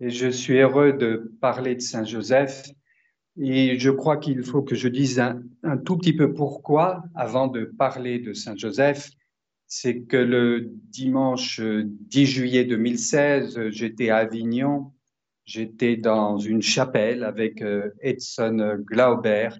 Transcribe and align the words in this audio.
et 0.00 0.10
je 0.10 0.28
suis 0.28 0.58
heureux 0.58 0.92
de 0.92 1.32
parler 1.40 1.74
de 1.74 1.80
Saint 1.80 2.04
Joseph. 2.04 2.70
Et 3.38 3.78
je 3.78 3.90
crois 3.90 4.16
qu'il 4.16 4.42
faut 4.42 4.62
que 4.62 4.74
je 4.74 4.88
dise 4.88 5.20
un, 5.20 5.42
tout 5.84 5.98
petit 5.98 6.14
peu 6.14 6.32
pourquoi 6.32 7.04
avant 7.14 7.48
de 7.48 7.64
parler 7.64 8.18
de 8.18 8.32
Saint 8.32 8.56
Joseph. 8.56 9.10
C'est 9.66 10.02
que 10.02 10.16
le 10.16 10.70
dimanche 10.90 11.60
10 11.60 12.26
juillet 12.26 12.64
2016, 12.64 13.68
j'étais 13.70 14.10
à 14.10 14.18
Avignon. 14.18 14.92
J'étais 15.44 15.96
dans 15.96 16.38
une 16.38 16.62
chapelle 16.62 17.24
avec 17.24 17.62
euh, 17.62 17.90
Edson 18.00 18.78
Glauber, 18.80 19.50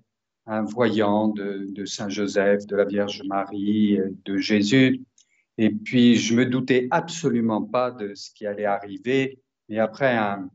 un 0.46 0.62
voyant 0.62 1.28
de, 1.28 1.66
de 1.70 1.84
Saint 1.84 2.08
Joseph, 2.08 2.66
de 2.66 2.76
la 2.76 2.84
Vierge 2.84 3.22
Marie, 3.26 3.98
de 4.24 4.36
Jésus. 4.36 5.02
Et 5.58 5.70
puis, 5.70 6.16
je 6.16 6.34
me 6.34 6.46
doutais 6.46 6.88
absolument 6.90 7.62
pas 7.62 7.90
de 7.90 8.14
ce 8.14 8.30
qui 8.30 8.46
allait 8.46 8.64
arriver. 8.64 9.40
Et 9.68 9.78
après 9.78 10.16
un, 10.16 10.48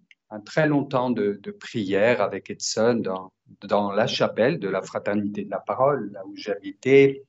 très 0.46 0.68
long 0.68 0.86
temps 0.86 1.09
de, 1.09 1.39
prière 1.60 2.21
avec 2.21 2.50
Edson 2.50 3.01
dans, 3.61 3.92
la 3.92 4.07
chapelle 4.07 4.60
de 4.60 4.70
la 4.70 4.82
Fraternité 4.82 5.43
de 5.43 5.50
la 5.51 5.60
Parole, 5.60 6.11
là 6.14 6.25
où 6.25 6.36
j'habitais, 6.36 7.24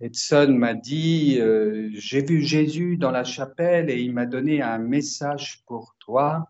Edson 0.00 0.54
m'a 0.58 0.74
dit 0.74 1.38
euh, 1.40 1.90
J'ai 1.94 2.22
vu 2.22 2.42
Jésus 2.42 2.96
dans 2.96 3.10
la 3.12 3.24
chapelle 3.24 3.88
et 3.90 4.00
il 4.00 4.12
m'a 4.12 4.26
donné 4.26 4.60
un 4.60 4.78
message 4.78 5.62
pour 5.66 5.94
toi. 6.00 6.48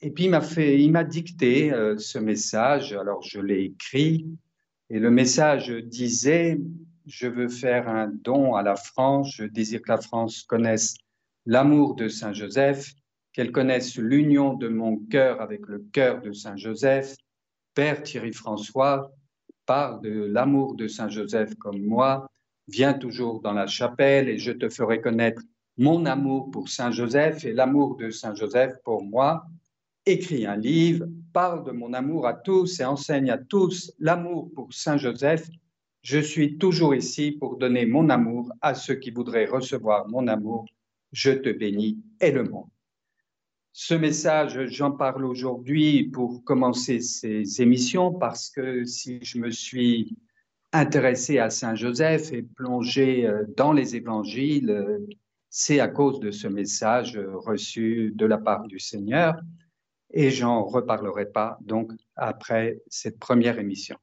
Et 0.00 0.10
puis 0.10 0.24
il 0.24 0.30
m'a 0.30 0.40
fait, 0.40 0.80
il 0.80 0.90
m'a 0.90 1.04
dicté 1.04 1.72
euh, 1.72 1.96
ce 1.98 2.18
message. 2.18 2.92
Alors 2.92 3.22
je 3.22 3.40
l'ai 3.40 3.62
écrit 3.62 4.26
et 4.90 4.98
le 4.98 5.10
message 5.10 5.68
disait 5.70 6.60
Je 7.06 7.28
veux 7.28 7.48
faire 7.48 7.88
un 7.88 8.08
don 8.08 8.56
à 8.56 8.62
la 8.62 8.74
France. 8.74 9.36
Je 9.36 9.44
désire 9.44 9.82
que 9.82 9.90
la 9.90 10.00
France 10.00 10.42
connaisse 10.42 10.96
l'amour 11.46 11.94
de 11.94 12.08
Saint 12.08 12.32
Joseph 12.32 12.94
qu'elles 13.32 13.52
connaissent 13.52 13.96
l'union 13.96 14.54
de 14.54 14.68
mon 14.68 14.96
cœur 14.96 15.40
avec 15.40 15.66
le 15.66 15.84
cœur 15.92 16.20
de 16.20 16.32
Saint 16.32 16.56
Joseph. 16.56 17.16
Père 17.74 18.02
Thierry 18.02 18.32
François 18.32 19.10
parle 19.66 20.02
de 20.02 20.24
l'amour 20.24 20.74
de 20.74 20.86
Saint 20.88 21.08
Joseph 21.08 21.54
comme 21.56 21.80
moi. 21.80 22.26
Viens 22.68 22.94
toujours 22.94 23.40
dans 23.40 23.52
la 23.52 23.66
chapelle 23.66 24.28
et 24.28 24.38
je 24.38 24.52
te 24.52 24.68
ferai 24.68 25.00
connaître 25.00 25.42
mon 25.78 26.04
amour 26.04 26.50
pour 26.50 26.68
Saint 26.68 26.90
Joseph 26.90 27.44
et 27.44 27.52
l'amour 27.52 27.96
de 27.96 28.10
Saint 28.10 28.34
Joseph 28.34 28.74
pour 28.84 29.02
moi. 29.02 29.46
Écris 30.04 30.46
un 30.46 30.56
livre, 30.56 31.06
parle 31.32 31.64
de 31.64 31.70
mon 31.70 31.92
amour 31.92 32.26
à 32.26 32.34
tous 32.34 32.80
et 32.80 32.84
enseigne 32.84 33.30
à 33.30 33.38
tous 33.38 33.92
l'amour 33.98 34.50
pour 34.54 34.72
Saint 34.74 34.98
Joseph. 34.98 35.48
Je 36.02 36.18
suis 36.18 36.58
toujours 36.58 36.94
ici 36.94 37.32
pour 37.32 37.56
donner 37.56 37.86
mon 37.86 38.10
amour 38.10 38.52
à 38.60 38.74
ceux 38.74 38.96
qui 38.96 39.12
voudraient 39.12 39.46
recevoir 39.46 40.08
mon 40.08 40.26
amour. 40.26 40.66
Je 41.12 41.30
te 41.30 41.50
bénis 41.50 41.98
et 42.20 42.32
le 42.32 42.44
monde. 42.44 42.71
Ce 43.74 43.94
message, 43.94 44.66
j'en 44.66 44.90
parle 44.90 45.24
aujourd'hui 45.24 46.04
pour 46.04 46.44
commencer 46.44 47.00
ces 47.00 47.62
émissions 47.62 48.12
parce 48.12 48.50
que 48.50 48.84
si 48.84 49.18
je 49.22 49.38
me 49.38 49.50
suis 49.50 50.18
intéressé 50.72 51.38
à 51.38 51.48
Saint 51.48 51.74
Joseph 51.74 52.34
et 52.34 52.42
plongé 52.42 53.26
euh, 53.26 53.44
dans 53.56 53.72
les 53.72 53.96
évangiles, 53.96 54.70
euh, 54.70 54.98
c'est 55.48 55.80
à 55.80 55.88
cause 55.88 56.20
de 56.20 56.30
ce 56.30 56.48
message 56.48 57.18
reçu 57.18 58.12
de 58.14 58.26
la 58.26 58.36
part 58.36 58.66
du 58.66 58.78
Seigneur 58.78 59.40
et 60.10 60.30
j'en 60.30 60.64
reparlerai 60.64 61.26
pas 61.26 61.58
donc 61.62 61.92
après 62.16 62.82
cette 62.88 63.18
première 63.18 63.58
émission. 63.58 63.96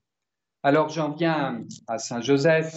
Alors 0.63 0.89
j'en 0.89 1.11
viens 1.11 1.63
à 1.87 1.99
Saint 1.99 2.21
Joseph 2.21 2.75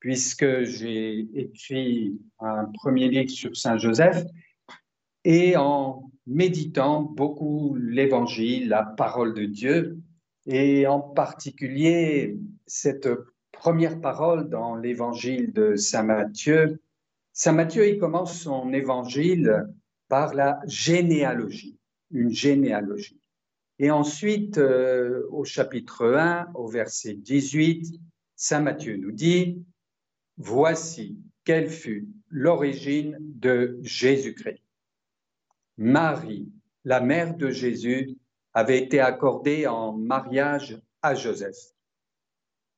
puisque 0.00 0.62
j'ai 0.62 1.28
écrit 1.34 2.18
un 2.38 2.64
premier 2.64 3.08
livre 3.08 3.30
sur 3.30 3.54
Saint 3.54 3.76
Joseph 3.76 4.24
et 5.24 5.56
en 5.56 6.09
méditant 6.30 7.02
beaucoup 7.02 7.74
l'évangile, 7.74 8.68
la 8.68 8.84
parole 8.84 9.34
de 9.34 9.44
Dieu, 9.44 9.98
et 10.46 10.86
en 10.86 11.00
particulier 11.00 12.38
cette 12.66 13.08
première 13.50 14.00
parole 14.00 14.48
dans 14.48 14.76
l'évangile 14.76 15.52
de 15.52 15.74
Saint 15.74 16.04
Matthieu. 16.04 16.80
Saint 17.32 17.52
Matthieu, 17.52 17.88
il 17.88 17.98
commence 17.98 18.40
son 18.40 18.72
évangile 18.72 19.66
par 20.08 20.34
la 20.34 20.60
généalogie, 20.66 21.76
une 22.12 22.30
généalogie. 22.30 23.20
Et 23.80 23.90
ensuite, 23.90 24.58
euh, 24.58 25.26
au 25.30 25.44
chapitre 25.44 26.14
1, 26.14 26.52
au 26.54 26.68
verset 26.68 27.14
18, 27.14 28.00
Saint 28.36 28.60
Matthieu 28.60 28.96
nous 28.96 29.12
dit, 29.12 29.62
Voici 30.36 31.18
quelle 31.44 31.68
fut 31.68 32.08
l'origine 32.28 33.16
de 33.20 33.78
Jésus-Christ. 33.82 34.62
Marie, 35.80 36.52
la 36.84 37.00
mère 37.00 37.34
de 37.34 37.48
Jésus, 37.48 38.18
avait 38.52 38.82
été 38.82 39.00
accordée 39.00 39.66
en 39.66 39.96
mariage 39.96 40.78
à 41.00 41.14
Joseph. 41.14 41.56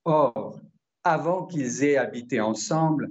Or, 0.04 0.60
avant 1.02 1.46
qu'ils 1.46 1.82
aient 1.82 1.96
habité 1.96 2.40
ensemble, 2.40 3.10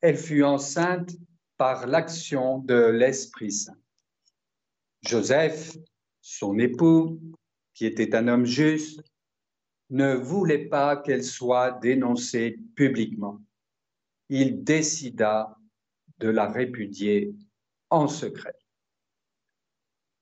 elle 0.00 0.16
fut 0.16 0.44
enceinte 0.44 1.10
par 1.56 1.88
l'action 1.88 2.58
de 2.58 2.76
l'Esprit 2.76 3.50
Saint. 3.50 3.76
Joseph, 5.02 5.76
son 6.20 6.60
époux, 6.60 7.20
qui 7.74 7.84
était 7.84 8.14
un 8.14 8.28
homme 8.28 8.46
juste, 8.46 9.02
ne 9.90 10.14
voulait 10.14 10.66
pas 10.66 10.96
qu'elle 10.98 11.24
soit 11.24 11.72
dénoncée 11.72 12.60
publiquement. 12.76 13.40
Il 14.28 14.62
décida 14.62 15.58
de 16.18 16.28
la 16.28 16.48
répudier 16.48 17.34
en 17.90 18.06
secret. 18.06 18.54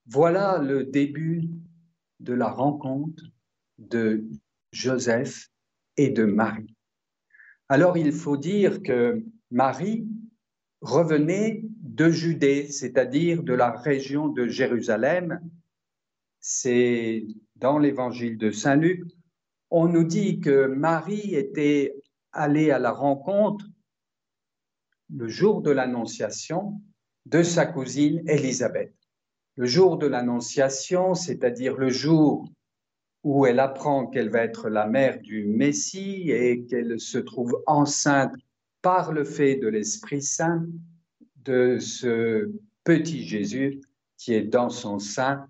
Voilà 0.07 0.59
le 0.59 0.85
début 0.85 1.49
de 2.21 2.35
la 2.35 2.49
rencontre 2.49 3.25
de 3.79 4.25
Joseph 4.73 5.49
et 5.97 6.11
de 6.11 6.25
Marie. 6.25 6.75
Alors 7.69 7.97
il 7.97 8.13
faut 8.13 8.37
dire 8.37 8.83
que 8.83 9.25
Marie 9.51 10.07
revenait 10.83 11.63
de 11.81 12.11
Judée, 12.11 12.69
c'est-à-dire 12.69 13.43
de 13.43 13.55
la 13.55 13.71
région 13.71 14.29
de 14.29 14.47
Jérusalem. 14.47 15.41
C'est 16.41 17.27
dans 17.57 17.79
l'évangile 17.79 18.37
de 18.37 18.51
Saint 18.51 18.77
Luc, 18.77 19.03
on 19.71 19.89
nous 19.89 20.05
dit 20.05 20.41
que 20.41 20.67
Marie 20.67 21.35
était 21.35 21.97
allée 22.33 22.71
à 22.71 22.79
la 22.79 22.93
rencontre 22.93 23.67
le 25.09 25.29
jour 25.29 25.63
de 25.63 25.71
l'Annonciation 25.71 26.81
de 27.25 27.43
sa 27.43 27.65
cousine 27.65 28.23
Élisabeth 28.29 28.95
le 29.57 29.67
jour 29.67 29.99
de 29.99 30.07
l'Annonciation, 30.07 31.15
c'est-à-dire 31.15 31.77
le 31.77 31.89
jour 31.89 32.49
où 33.23 33.47
elle 33.47 33.61
apprend 33.61 34.07
qu'elle 34.07 34.31
va 34.31 34.41
être 34.41 34.69
la 34.69 34.87
mère 34.87 35.21
du 35.21 35.47
Messie 35.47 36.31
et 36.31 36.65
qu'elle 36.67 37.01
se 37.01 37.19
trouve 37.19 37.63
enceinte 37.67 38.35
par 38.83 39.13
le 39.13 39.25
fait 39.25 39.57
de 39.57 39.69
l'Esprit 39.69 40.23
Saint 40.23 40.67
de 41.37 41.79
ce 41.79 42.51
petit 42.85 43.27
Jésus 43.27 43.81
qui 44.19 44.35
est 44.35 44.43
dans 44.43 44.71
son 44.71 44.99
sein, 44.99 45.47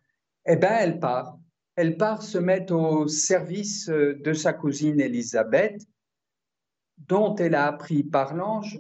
eh 0.47 0.57
bien, 0.57 0.77
elle 0.79 1.01
part. 1.01 1.39
Elle 1.77 1.97
part 1.97 2.23
se 2.23 2.39
mettre 2.39 2.75
au 2.75 3.09
service 3.09 3.89
de 3.89 4.33
sa 4.33 4.53
cousine 4.53 5.01
Élisabeth, 5.01 5.85
dont 6.99 7.35
elle 7.37 7.57
a 7.57 7.67
appris 7.67 8.05
par 8.05 8.35
l'ange 8.35 8.79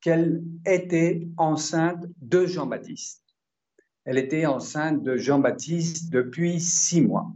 qu'elle 0.00 0.42
était 0.66 1.28
enceinte 1.36 2.04
de 2.20 2.46
Jean-Baptiste. 2.46 3.21
Elle 4.04 4.18
était 4.18 4.46
enceinte 4.46 5.02
de 5.02 5.16
Jean-Baptiste 5.16 6.10
depuis 6.10 6.60
six 6.60 7.00
mois. 7.00 7.32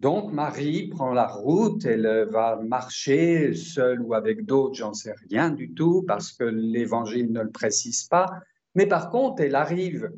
Donc 0.00 0.32
Marie 0.32 0.88
prend 0.88 1.12
la 1.12 1.28
route, 1.28 1.84
elle 1.84 2.26
va 2.30 2.56
marcher 2.56 3.54
seule 3.54 4.02
ou 4.02 4.14
avec 4.14 4.44
d'autres, 4.44 4.74
j'en 4.74 4.94
sais 4.94 5.14
rien 5.30 5.50
du 5.50 5.72
tout, 5.72 6.02
parce 6.08 6.32
que 6.32 6.42
l'Évangile 6.42 7.30
ne 7.30 7.42
le 7.42 7.50
précise 7.50 8.04
pas. 8.08 8.26
Mais 8.74 8.86
par 8.86 9.10
contre, 9.10 9.42
elle 9.42 9.54
arrive 9.54 10.10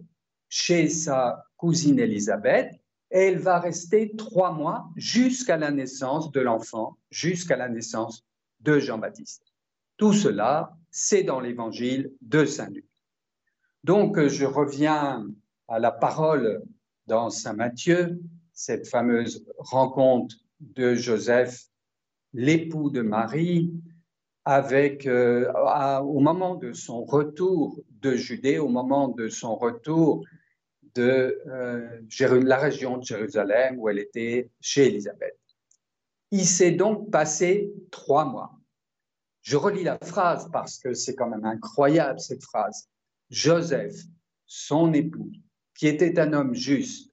chez 0.48 0.88
sa 0.88 1.44
cousine 1.56 1.98
Élisabeth 1.98 2.72
et 3.10 3.26
elle 3.26 3.38
va 3.38 3.58
rester 3.58 4.14
trois 4.16 4.52
mois 4.52 4.88
jusqu'à 4.96 5.58
la 5.58 5.70
naissance 5.70 6.32
de 6.32 6.40
l'enfant, 6.40 6.96
jusqu'à 7.10 7.56
la 7.56 7.68
naissance 7.68 8.24
de 8.60 8.78
Jean-Baptiste. 8.78 9.42
Tout 9.98 10.14
cela, 10.14 10.74
c'est 10.90 11.24
dans 11.24 11.40
l'Évangile 11.40 12.10
de 12.22 12.46
Saint 12.46 12.70
Luc. 12.70 12.86
Donc, 13.84 14.18
je 14.28 14.46
reviens 14.46 15.26
à 15.68 15.78
la 15.78 15.90
parole 15.92 16.62
dans 17.06 17.28
Saint 17.28 17.52
Matthieu, 17.52 18.18
cette 18.54 18.88
fameuse 18.88 19.44
rencontre 19.58 20.36
de 20.58 20.94
Joseph, 20.94 21.66
l'époux 22.32 22.88
de 22.88 23.02
Marie, 23.02 23.74
avec, 24.46 25.06
euh, 25.06 25.52
au 26.00 26.20
moment 26.20 26.54
de 26.54 26.72
son 26.72 27.04
retour 27.04 27.78
de 28.00 28.14
Judée, 28.14 28.58
au 28.58 28.68
moment 28.68 29.08
de 29.08 29.28
son 29.28 29.54
retour 29.54 30.24
de 30.94 31.38
euh, 31.46 32.40
la 32.40 32.56
région 32.56 32.96
de 32.96 33.04
Jérusalem 33.04 33.78
où 33.78 33.90
elle 33.90 33.98
était 33.98 34.48
chez 34.62 34.86
Élisabeth. 34.86 35.38
Il 36.30 36.46
s'est 36.46 36.72
donc 36.72 37.10
passé 37.10 37.70
trois 37.90 38.24
mois. 38.24 38.52
Je 39.42 39.58
relis 39.58 39.84
la 39.84 39.98
phrase 39.98 40.48
parce 40.50 40.78
que 40.78 40.94
c'est 40.94 41.14
quand 41.14 41.28
même 41.28 41.44
incroyable 41.44 42.18
cette 42.18 42.42
phrase. 42.42 42.88
Joseph, 43.30 43.94
son 44.46 44.92
époux, 44.92 45.32
qui 45.74 45.86
était 45.86 46.18
un 46.18 46.32
homme 46.32 46.54
juste, 46.54 47.12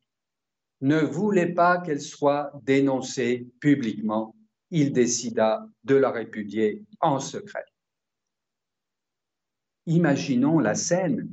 ne 0.81 0.99
voulait 0.99 1.53
pas 1.53 1.79
qu'elle 1.79 2.01
soit 2.01 2.51
dénoncée 2.63 3.47
publiquement. 3.59 4.35
Il 4.71 4.93
décida 4.93 5.67
de 5.83 5.95
la 5.95 6.11
répudier 6.11 6.85
en 6.99 7.19
secret. 7.19 7.65
Imaginons 9.85 10.59
la 10.59 10.75
scène. 10.75 11.29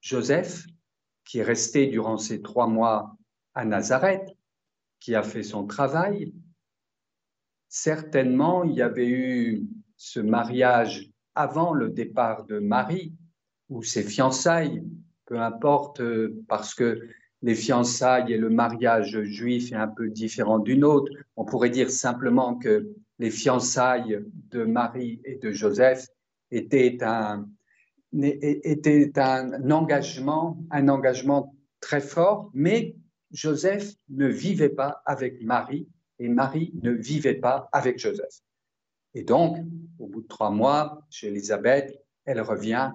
Joseph, 0.00 0.66
qui 1.24 1.38
est 1.38 1.44
resté 1.44 1.86
durant 1.86 2.18
ces 2.18 2.42
trois 2.42 2.66
mois 2.66 3.16
à 3.54 3.64
Nazareth, 3.64 4.36
qui 5.00 5.14
a 5.14 5.22
fait 5.22 5.42
son 5.42 5.66
travail, 5.66 6.34
certainement 7.68 8.64
il 8.64 8.74
y 8.74 8.82
avait 8.82 9.08
eu 9.08 9.66
ce 9.96 10.20
mariage 10.20 11.10
avant 11.34 11.72
le 11.72 11.90
départ 11.90 12.44
de 12.44 12.58
Marie, 12.58 13.14
ou 13.68 13.82
ses 13.82 14.02
fiançailles, 14.02 14.84
peu 15.26 15.40
importe, 15.40 16.02
parce 16.48 16.74
que 16.74 17.00
les 17.42 17.54
fiançailles 17.54 18.32
et 18.32 18.38
le 18.38 18.48
mariage 18.48 19.22
juif 19.22 19.72
est 19.72 19.76
un 19.76 19.88
peu 19.88 20.08
différent 20.08 20.58
d'une 20.58 20.84
autre. 20.84 21.12
On 21.36 21.44
pourrait 21.44 21.70
dire 21.70 21.90
simplement 21.90 22.56
que 22.56 22.88
les 23.18 23.30
fiançailles 23.30 24.18
de 24.50 24.64
Marie 24.64 25.20
et 25.24 25.36
de 25.36 25.50
Joseph 25.50 26.06
étaient 26.50 26.98
un, 27.02 27.46
était 28.22 29.12
un 29.18 29.70
engagement, 29.70 30.58
un 30.70 30.88
engagement 30.88 31.54
très 31.80 32.00
fort, 32.00 32.50
mais 32.54 32.96
Joseph 33.30 33.92
ne 34.08 34.26
vivait 34.26 34.68
pas 34.70 35.02
avec 35.04 35.42
Marie 35.42 35.88
et 36.18 36.28
Marie 36.28 36.72
ne 36.82 36.92
vivait 36.92 37.34
pas 37.34 37.68
avec 37.72 37.98
Joseph. 37.98 38.40
Et 39.14 39.22
donc, 39.22 39.58
au 39.98 40.06
bout 40.06 40.22
de 40.22 40.26
trois 40.28 40.50
mois, 40.50 41.04
chez 41.10 41.28
Élisabeth, 41.28 41.94
elle 42.24 42.40
revient 42.40 42.92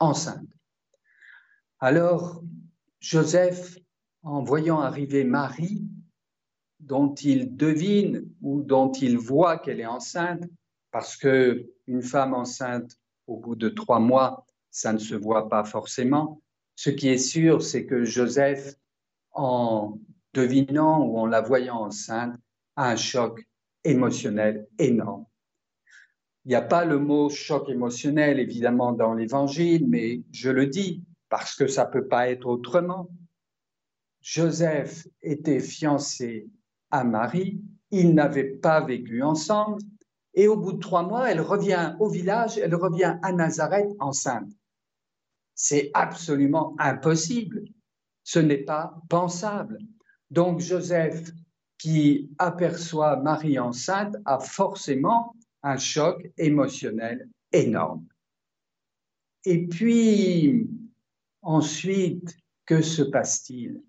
enceinte. 0.00 0.48
Alors, 1.80 2.42
Joseph, 3.00 3.78
en 4.22 4.42
voyant 4.42 4.80
arriver 4.80 5.24
Marie, 5.24 5.84
dont 6.80 7.14
il 7.14 7.56
devine 7.56 8.28
ou 8.40 8.62
dont 8.62 8.92
il 8.92 9.18
voit 9.18 9.58
qu'elle 9.58 9.80
est 9.80 9.86
enceinte, 9.86 10.44
parce 10.90 11.16
que 11.16 11.70
une 11.86 12.02
femme 12.02 12.34
enceinte 12.34 12.96
au 13.26 13.36
bout 13.36 13.56
de 13.56 13.68
trois 13.68 14.00
mois, 14.00 14.46
ça 14.70 14.92
ne 14.92 14.98
se 14.98 15.14
voit 15.14 15.48
pas 15.48 15.64
forcément. 15.64 16.40
Ce 16.76 16.90
qui 16.90 17.08
est 17.08 17.18
sûr, 17.18 17.62
c'est 17.62 17.86
que 17.86 18.04
Joseph, 18.04 18.74
en 19.32 19.98
devinant 20.34 21.02
ou 21.04 21.18
en 21.18 21.26
la 21.26 21.40
voyant 21.40 21.82
enceinte, 21.82 22.36
a 22.76 22.90
un 22.90 22.96
choc 22.96 23.46
émotionnel 23.84 24.66
énorme. 24.78 25.26
Il 26.48 26.52
n'y 26.52 26.56
a 26.56 26.62
pas 26.62 26.86
le 26.86 26.98
mot 26.98 27.28
choc 27.28 27.68
émotionnel, 27.68 28.40
évidemment, 28.40 28.92
dans 28.92 29.12
l'Évangile, 29.12 29.86
mais 29.86 30.22
je 30.32 30.48
le 30.48 30.64
dis 30.64 31.04
parce 31.28 31.54
que 31.54 31.66
ça 31.66 31.84
ne 31.84 31.90
peut 31.90 32.08
pas 32.08 32.30
être 32.30 32.46
autrement. 32.46 33.10
Joseph 34.22 35.06
était 35.20 35.60
fiancé 35.60 36.48
à 36.90 37.04
Marie, 37.04 37.60
ils 37.90 38.14
n'avaient 38.14 38.48
pas 38.48 38.80
vécu 38.80 39.22
ensemble, 39.22 39.82
et 40.32 40.48
au 40.48 40.56
bout 40.56 40.72
de 40.72 40.78
trois 40.78 41.02
mois, 41.02 41.30
elle 41.30 41.42
revient 41.42 41.94
au 42.00 42.08
village, 42.08 42.56
elle 42.56 42.74
revient 42.74 43.18
à 43.22 43.30
Nazareth 43.30 43.90
enceinte. 44.00 44.50
C'est 45.54 45.90
absolument 45.92 46.74
impossible. 46.78 47.64
Ce 48.24 48.38
n'est 48.38 48.64
pas 48.64 48.94
pensable. 49.10 49.80
Donc 50.30 50.60
Joseph, 50.60 51.30
qui 51.76 52.30
aperçoit 52.38 53.16
Marie 53.16 53.58
enceinte, 53.58 54.16
a 54.24 54.38
forcément 54.38 55.34
un 55.62 55.76
choc 55.76 56.30
émotionnel 56.36 57.28
énorme. 57.52 58.06
Et 59.44 59.66
puis, 59.66 60.68
ensuite, 61.42 62.36
que 62.66 62.82
se 62.82 63.02
passe-t-il? 63.02 63.80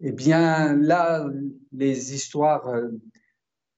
Eh 0.00 0.12
bien, 0.12 0.74
là, 0.76 1.28
les 1.72 2.14
histoires, 2.14 2.66
euh, 2.68 2.88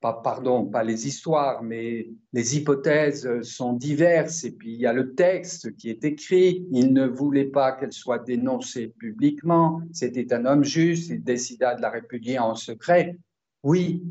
pas, 0.01 0.13
pardon, 0.13 0.67
pas 0.67 0.85
les 0.85 1.07
histoires, 1.07 1.63
mais 1.63 2.09
les 2.33 2.57
hypothèses 2.57 3.43
sont 3.43 3.73
diverses. 3.73 4.45
Et 4.45 4.53
puis, 4.53 4.75
il 4.75 4.81
y 4.81 4.87
a 4.87 4.93
le 4.93 5.15
texte 5.15 5.75
qui 5.77 5.91
est 5.91 6.05
écrit. 6.05 6.67
Il 6.71 6.93
ne 6.93 7.07
voulait 7.07 7.47
pas 7.47 7.73
qu'elle 7.73 7.93
soit 7.93 8.21
dénoncée 8.21 8.89
publiquement. 8.99 9.83
C'était 9.93 10.33
un 10.33 10.47
homme 10.47 10.65
juste. 10.65 11.11
Il 11.11 11.23
décida 11.23 11.75
de 11.75 11.83
la 11.83 11.91
répudier 11.91 12.39
en 12.39 12.55
secret. 12.55 13.19
Oui, 13.63 14.03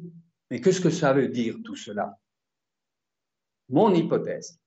mais 0.52 0.62
qu'est-ce 0.62 0.82
que 0.82 0.90
ça 0.90 1.14
veut 1.14 1.30
dire 1.30 1.58
tout 1.64 1.76
cela? 1.76 2.20
Mon 3.74 3.92
hypothèse, 3.92 4.60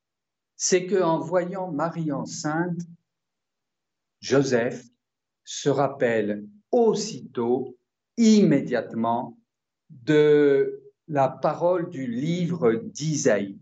c'est 0.57 0.87
qu'en 0.87 1.21
voyant 1.21 1.71
Marie 1.71 2.11
enceinte, 2.11 2.81
Joseph 4.21 4.85
se 5.45 5.69
rappelle 5.69 6.45
aussitôt, 6.73 7.79
immédiatement, 8.17 9.39
de 9.91 10.83
la 11.07 11.29
parole 11.29 11.89
du 11.89 12.09
livre 12.09 12.73
d'Isaïe. 12.73 13.61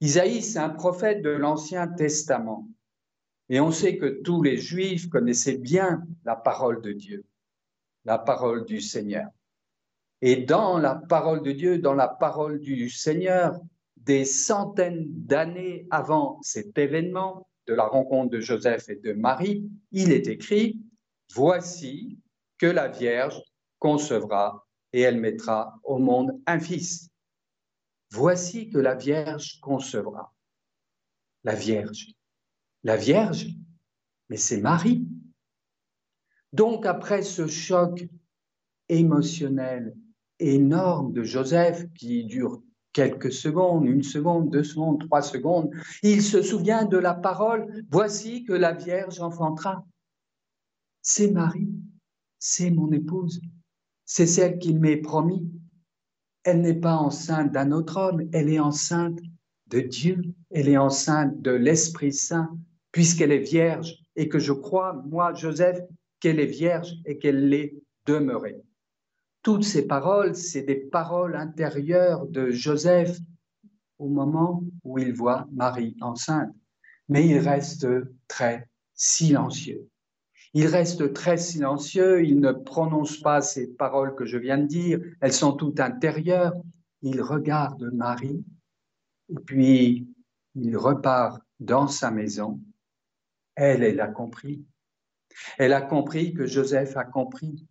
Isaïe, 0.00 0.42
c'est 0.42 0.58
un 0.58 0.70
prophète 0.70 1.22
de 1.22 1.30
l'Ancien 1.30 1.86
Testament. 1.86 2.68
Et 3.48 3.60
on 3.60 3.70
sait 3.70 3.96
que 3.96 4.20
tous 4.22 4.42
les 4.42 4.56
Juifs 4.56 5.08
connaissaient 5.08 5.58
bien 5.58 6.04
la 6.24 6.34
parole 6.34 6.82
de 6.82 6.90
Dieu, 6.90 7.24
la 8.04 8.18
parole 8.18 8.64
du 8.64 8.80
Seigneur. 8.80 9.28
Et 10.20 10.36
dans 10.36 10.78
la 10.78 10.96
parole 10.96 11.42
de 11.44 11.52
Dieu, 11.52 11.78
dans 11.78 11.94
la 11.94 12.08
parole 12.08 12.58
du 12.58 12.90
Seigneur, 12.90 13.60
des 14.08 14.24
centaines 14.24 15.04
d'années 15.06 15.86
avant 15.90 16.40
cet 16.40 16.78
événement 16.78 17.46
de 17.66 17.74
la 17.74 17.86
rencontre 17.86 18.30
de 18.30 18.40
Joseph 18.40 18.88
et 18.88 18.96
de 18.96 19.12
Marie, 19.12 19.70
il 19.92 20.12
est 20.12 20.26
écrit, 20.26 20.80
Voici 21.34 22.18
que 22.56 22.64
la 22.64 22.88
Vierge 22.88 23.38
concevra 23.78 24.66
et 24.94 25.02
elle 25.02 25.20
mettra 25.20 25.78
au 25.84 25.98
monde 25.98 26.40
un 26.46 26.58
fils. 26.58 27.10
Voici 28.10 28.70
que 28.70 28.78
la 28.78 28.94
Vierge 28.94 29.60
concevra. 29.60 30.34
La 31.44 31.54
Vierge. 31.54 32.06
La 32.84 32.96
Vierge, 32.96 33.48
mais 34.30 34.38
c'est 34.38 34.62
Marie. 34.62 35.06
Donc 36.54 36.86
après 36.86 37.20
ce 37.20 37.46
choc 37.46 38.08
émotionnel 38.88 39.94
énorme 40.38 41.12
de 41.12 41.22
Joseph 41.22 41.84
qui 41.92 42.24
dure 42.24 42.62
quelques 42.98 43.30
secondes, 43.30 43.86
une 43.86 44.02
seconde, 44.02 44.50
deux 44.50 44.64
secondes, 44.64 44.98
trois 44.98 45.22
secondes, 45.22 45.70
il 46.02 46.20
se 46.20 46.42
souvient 46.42 46.84
de 46.84 46.98
la 46.98 47.14
parole, 47.14 47.84
voici 47.92 48.42
que 48.42 48.52
la 48.52 48.72
Vierge 48.72 49.20
enfantera. 49.20 49.86
C'est 51.00 51.30
Marie, 51.30 51.70
c'est 52.40 52.70
mon 52.70 52.90
épouse, 52.90 53.40
c'est 54.04 54.26
celle 54.26 54.58
qu'il 54.58 54.80
m'est 54.80 54.96
promis. 54.96 55.48
Elle 56.42 56.60
n'est 56.60 56.80
pas 56.80 56.96
enceinte 56.96 57.52
d'un 57.52 57.70
autre 57.70 57.98
homme, 57.98 58.28
elle 58.32 58.50
est 58.50 58.58
enceinte 58.58 59.20
de 59.68 59.78
Dieu, 59.78 60.20
elle 60.50 60.68
est 60.68 60.76
enceinte 60.76 61.40
de 61.40 61.52
l'Esprit 61.52 62.12
Saint, 62.12 62.50
puisqu'elle 62.90 63.30
est 63.30 63.48
vierge 63.48 63.94
et 64.16 64.28
que 64.28 64.40
je 64.40 64.52
crois, 64.52 65.04
moi, 65.08 65.32
Joseph, 65.34 65.78
qu'elle 66.18 66.40
est 66.40 66.46
vierge 66.46 66.94
et 67.06 67.16
qu'elle 67.18 67.48
l'est 67.48 67.76
demeurée 68.06 68.60
toutes 69.48 69.64
ces 69.64 69.86
paroles, 69.86 70.34
c'est 70.34 70.60
des 70.60 70.76
paroles 70.76 71.34
intérieures 71.34 72.26
de 72.26 72.50
Joseph 72.50 73.16
au 73.98 74.10
moment 74.10 74.62
où 74.84 74.98
il 74.98 75.14
voit 75.14 75.48
Marie 75.54 75.96
enceinte. 76.02 76.54
Mais 77.08 77.26
il 77.26 77.38
reste 77.38 77.88
très 78.26 78.68
silencieux. 78.92 79.88
Il 80.52 80.66
reste 80.66 81.14
très 81.14 81.38
silencieux, 81.38 82.26
il 82.26 82.40
ne 82.40 82.52
prononce 82.52 83.20
pas 83.20 83.40
ces 83.40 83.68
paroles 83.68 84.14
que 84.14 84.26
je 84.26 84.36
viens 84.36 84.58
de 84.58 84.66
dire, 84.66 85.00
elles 85.22 85.32
sont 85.32 85.54
toutes 85.54 85.80
intérieures. 85.80 86.52
Il 87.00 87.22
regarde 87.22 87.90
Marie 87.94 88.44
et 89.30 89.40
puis 89.46 90.08
il 90.56 90.76
repart 90.76 91.40
dans 91.58 91.88
sa 91.88 92.10
maison. 92.10 92.60
Elle, 93.54 93.82
elle 93.82 94.02
a 94.02 94.08
compris. 94.08 94.62
Elle 95.56 95.72
a 95.72 95.80
compris 95.80 96.34
que 96.34 96.44
Joseph 96.44 96.98
a 96.98 97.04
compris. 97.04 97.66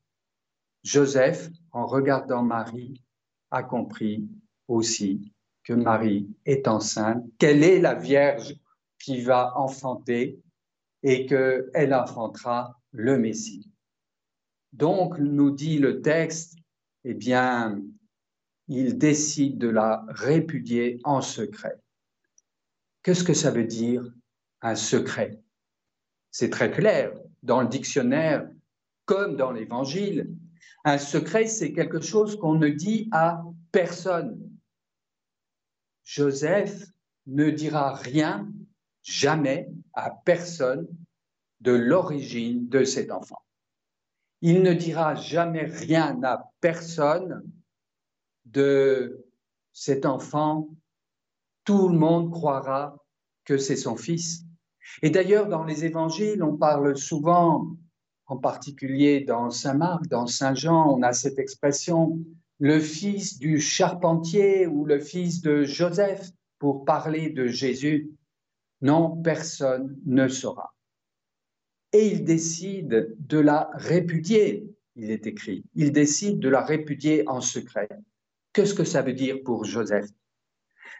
Joseph, 0.84 1.50
en 1.72 1.86
regardant 1.86 2.44
Marie, 2.44 3.02
a 3.52 3.64
compris 3.64 4.28
aussi 4.68 5.34
que 5.64 5.74
Marie 5.74 6.30
est 6.46 6.68
enceinte, 6.68 7.24
qu'elle 7.38 7.64
est 7.64 7.80
la 7.80 7.94
Vierge 7.94 8.56
qui 9.00 9.22
va 9.22 9.58
enfanter 9.58 10.40
et 11.04 11.26
qu'elle 11.26 11.94
enfantera 11.94 12.80
le 12.92 13.18
Messie. 13.18 13.70
Donc, 14.74 15.18
nous 15.20 15.52
dit 15.52 15.78
le 15.78 16.02
texte, 16.02 16.56
eh 17.04 17.14
bien, 17.14 17.82
il 18.68 18.98
décide 18.98 19.58
de 19.58 19.70
la 19.70 20.06
répudier 20.10 21.00
en 21.04 21.22
secret. 21.22 21.80
Qu'est-ce 23.04 23.24
que 23.24 23.34
ça 23.34 23.52
veut 23.52 23.66
dire 23.66 24.04
un 24.62 24.76
secret? 24.76 25.42
C'est 26.32 26.50
très 26.50 26.72
clair. 26.72 27.14
Dans 27.44 27.62
le 27.62 27.68
dictionnaire, 27.68 28.50
comme 29.06 29.38
dans 29.38 29.52
l'Évangile, 29.52 30.36
un 30.88 30.98
secret, 30.98 31.48
c'est 31.48 31.74
quelque 31.74 32.00
chose 32.00 32.40
qu'on 32.40 32.56
ne 32.56 32.70
dit 32.70 33.10
à 33.12 33.44
personne. 33.74 34.40
Joseph 36.06 36.86
ne 37.26 37.50
dira 37.50 37.94
rien, 37.94 38.50
jamais, 39.04 39.70
à 39.92 40.12
personne 40.12 40.88
de 41.60 41.74
l'origine 41.74 42.70
de 42.70 42.86
cet 42.86 43.12
enfant. 43.12 43.42
Il 44.42 44.64
ne 44.64 44.74
dira 44.74 45.16
jamais 45.16 45.66
rien 45.66 46.24
à 46.24 46.52
personne 46.62 47.44
de 48.46 49.26
cet 49.74 50.06
enfant. 50.06 50.70
Tout 51.66 51.90
le 51.90 51.98
monde 51.98 52.32
croira 52.32 52.96
que 53.44 53.58
c'est 53.58 53.76
son 53.76 53.98
fils. 53.98 54.46
Et 55.02 55.10
d'ailleurs, 55.10 55.48
dans 55.48 55.66
les 55.66 55.84
évangiles, 55.84 56.42
on 56.44 56.56
parle 56.56 56.96
souvent, 56.98 57.76
en 58.28 58.38
particulier 58.38 59.22
dans 59.22 59.50
Saint 59.50 59.74
Marc, 59.74 60.08
dans 60.08 60.28
Saint 60.28 60.54
Jean, 60.54 60.94
on 60.94 61.02
a 61.02 61.14
cette 61.14 61.40
expression, 61.40 62.20
le 62.60 62.80
fils 62.80 63.40
du 63.40 63.60
charpentier 63.60 64.68
ou 64.68 64.86
le 64.86 65.00
fils 65.00 65.42
de 65.42 65.64
Joseph, 65.64 66.30
pour 66.60 66.86
parler 66.86 67.30
de 67.30 67.48
Jésus. 67.48 68.12
Non, 68.82 69.16
personne 69.22 69.98
ne 70.06 70.28
saura 70.28 70.74
et 71.94 72.08
il 72.08 72.24
décide 72.24 73.16
de 73.20 73.40
la 73.40 73.70
répudier, 73.74 74.70
il 74.96 75.12
est 75.12 75.26
écrit. 75.26 75.64
Il 75.76 75.92
décide 75.92 76.40
de 76.40 76.50
la 76.50 76.62
répudier 76.62 77.28
en 77.28 77.42
secret. 77.42 77.90
Qu'est-ce 78.54 78.74
que 78.74 78.84
ça 78.84 79.02
veut 79.02 79.14
dire 79.14 79.38
pour 79.44 79.66
Joseph? 79.66 80.08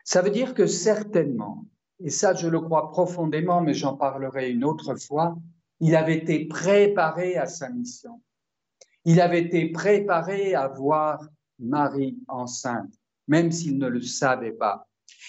Ça 0.04 0.22
veut 0.22 0.30
dire 0.30 0.54
que 0.54 0.68
certainement, 0.68 1.66
et 2.00 2.10
ça 2.10 2.34
je 2.34 2.48
le 2.48 2.60
crois 2.62 2.90
profondément, 2.90 3.62
mais 3.62 3.74
j'en 3.74 3.96
parlerai 3.96 4.50
une 4.52 4.64
autre 4.64 4.96
fois, 4.96 5.38
il 5.80 5.96
avait 5.96 6.18
été 6.18 6.46
préparé 6.46 7.38
à 7.38 7.46
sa 7.46 7.70
mission. 7.70 8.22
Il 9.06 9.22
avait 9.22 9.42
été 9.42 9.70
préparé 9.72 10.56
à 10.56 10.68
voir 10.68 11.26
Marie 11.60 12.18
enceinte, 12.28 12.94
même 13.28 13.52
s'il 13.52 13.78
ne 13.78 13.88
le 13.88 14.02
savait 14.02 14.52
pas. 14.52 14.88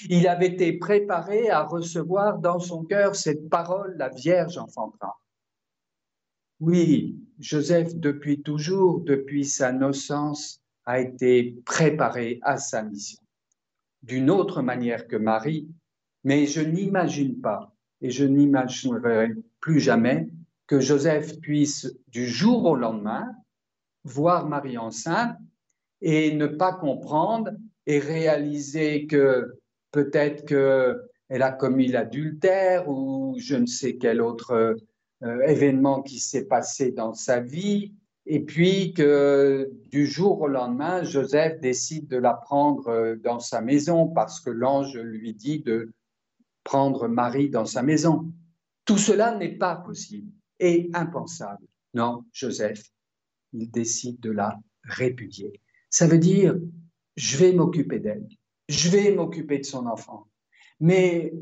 Il 0.09 0.27
avait 0.27 0.49
été 0.49 0.73
préparé 0.75 1.51
à 1.51 1.63
recevoir 1.63 2.39
dans 2.39 2.59
son 2.59 2.85
cœur 2.85 3.15
cette 3.15 3.49
parole, 3.49 3.97
la 3.97 4.09
Vierge 4.09 4.59
enfantera. 4.59 5.21
Oui, 6.61 7.17
Joseph, 7.39 7.95
depuis 7.95 8.43
toujours, 8.43 9.01
depuis 9.01 9.45
sa 9.45 9.73
naissance, 9.73 10.61
a 10.85 11.01
été 11.01 11.57
préparé 11.65 12.41
à 12.43 12.57
sa 12.57 12.83
mission. 12.83 13.23
D'une 14.03 14.31
autre 14.31 14.63
manière 14.63 15.07
que 15.07 15.17
Marie, 15.17 15.69
mais 16.25 16.47
je 16.47 16.61
n'imagine 16.61 17.41
pas, 17.41 17.73
et 18.01 18.11
je 18.11 18.25
n'imaginerai 18.25 19.35
plus 19.61 19.81
jamais, 19.81 20.29
que 20.69 20.81
Joseph 20.81 21.41
puisse 21.41 21.93
du 22.09 22.29
jour 22.29 22.67
au 22.67 22.77
lendemain 22.77 23.27
voir 24.05 24.47
Marie 24.47 24.79
enceinte 24.79 25.37
et 26.01 26.33
ne 26.35 26.47
pas 26.47 26.73
comprendre 26.73 27.51
et 27.87 27.99
réaliser 27.99 29.07
que 29.07 29.59
peut-être 29.91 30.45
qu'elle 30.45 31.43
a 31.43 31.51
commis 31.51 31.89
l'adultère 31.89 32.89
ou 32.89 33.35
je 33.39 33.57
ne 33.57 33.67
sais 33.67 33.97
quel 33.97 34.21
autre 34.21 34.77
euh, 35.25 35.41
événement 35.47 36.03
qui 36.03 36.21
s'est 36.21 36.47
passé 36.47 36.93
dans 36.93 37.15
sa 37.15 37.41
vie, 37.41 37.93
et 38.27 38.41
puis 38.41 38.93
que 38.93 39.71
du 39.91 40.07
jour 40.07 40.43
au 40.43 40.49
lendemain, 40.49 41.03
Joseph 41.03 41.61
décide 41.61 42.07
de 42.09 42.19
la 42.19 42.35
prendre 42.35 42.89
euh, 42.89 43.17
dans 43.17 43.41
sa 43.41 43.63
maison 43.63 44.07
parce 44.07 44.39
que 44.39 44.51
l'ange 44.51 44.97
lui 44.97 45.33
dit 45.33 45.61
de 45.61 45.91
prendre 46.63 47.09
Marie 47.09 47.49
dans 47.49 47.65
sa 47.65 47.83
maison. 47.83 48.31
Tout 48.85 48.99
cela 48.99 49.35
n'est 49.35 49.57
pas 49.57 49.77
possible 49.77 50.31
et 50.61 50.91
impensable. 50.95 51.67
Non, 51.95 52.25
Joseph, 52.33 52.83
il 53.53 53.71
décide 53.71 54.21
de 54.21 54.31
la 54.31 54.59
répudier. 54.83 55.61
Ça 55.91 56.07
veut 56.07 56.19
dire, 56.19 56.57
je 57.17 57.37
vais 57.39 57.53
m'occuper 57.53 57.99
d'elle, 57.99 58.29
je 58.69 58.89
vais 58.91 59.11
m'occuper 59.13 59.59
de 59.59 59.65
son 59.65 59.87
enfant, 59.87 60.29
mais 60.81 61.33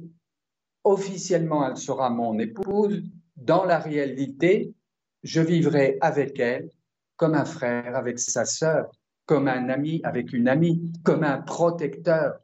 officiellement, 0.84 1.68
elle 1.68 1.76
sera 1.76 2.10
mon 2.10 2.38
épouse, 2.38 3.02
dans 3.36 3.64
la 3.64 3.78
réalité, 3.78 4.74
je 5.22 5.40
vivrai 5.40 5.98
avec 6.00 6.38
elle 6.38 6.70
comme 7.16 7.34
un 7.34 7.44
frère 7.44 7.96
avec 7.96 8.18
sa 8.18 8.44
sœur, 8.44 8.90
comme 9.26 9.48
un 9.48 9.68
ami 9.68 10.00
avec 10.04 10.32
une 10.32 10.48
amie, 10.48 10.92
comme 11.02 11.24
un 11.24 11.38
protecteur. 11.38 12.38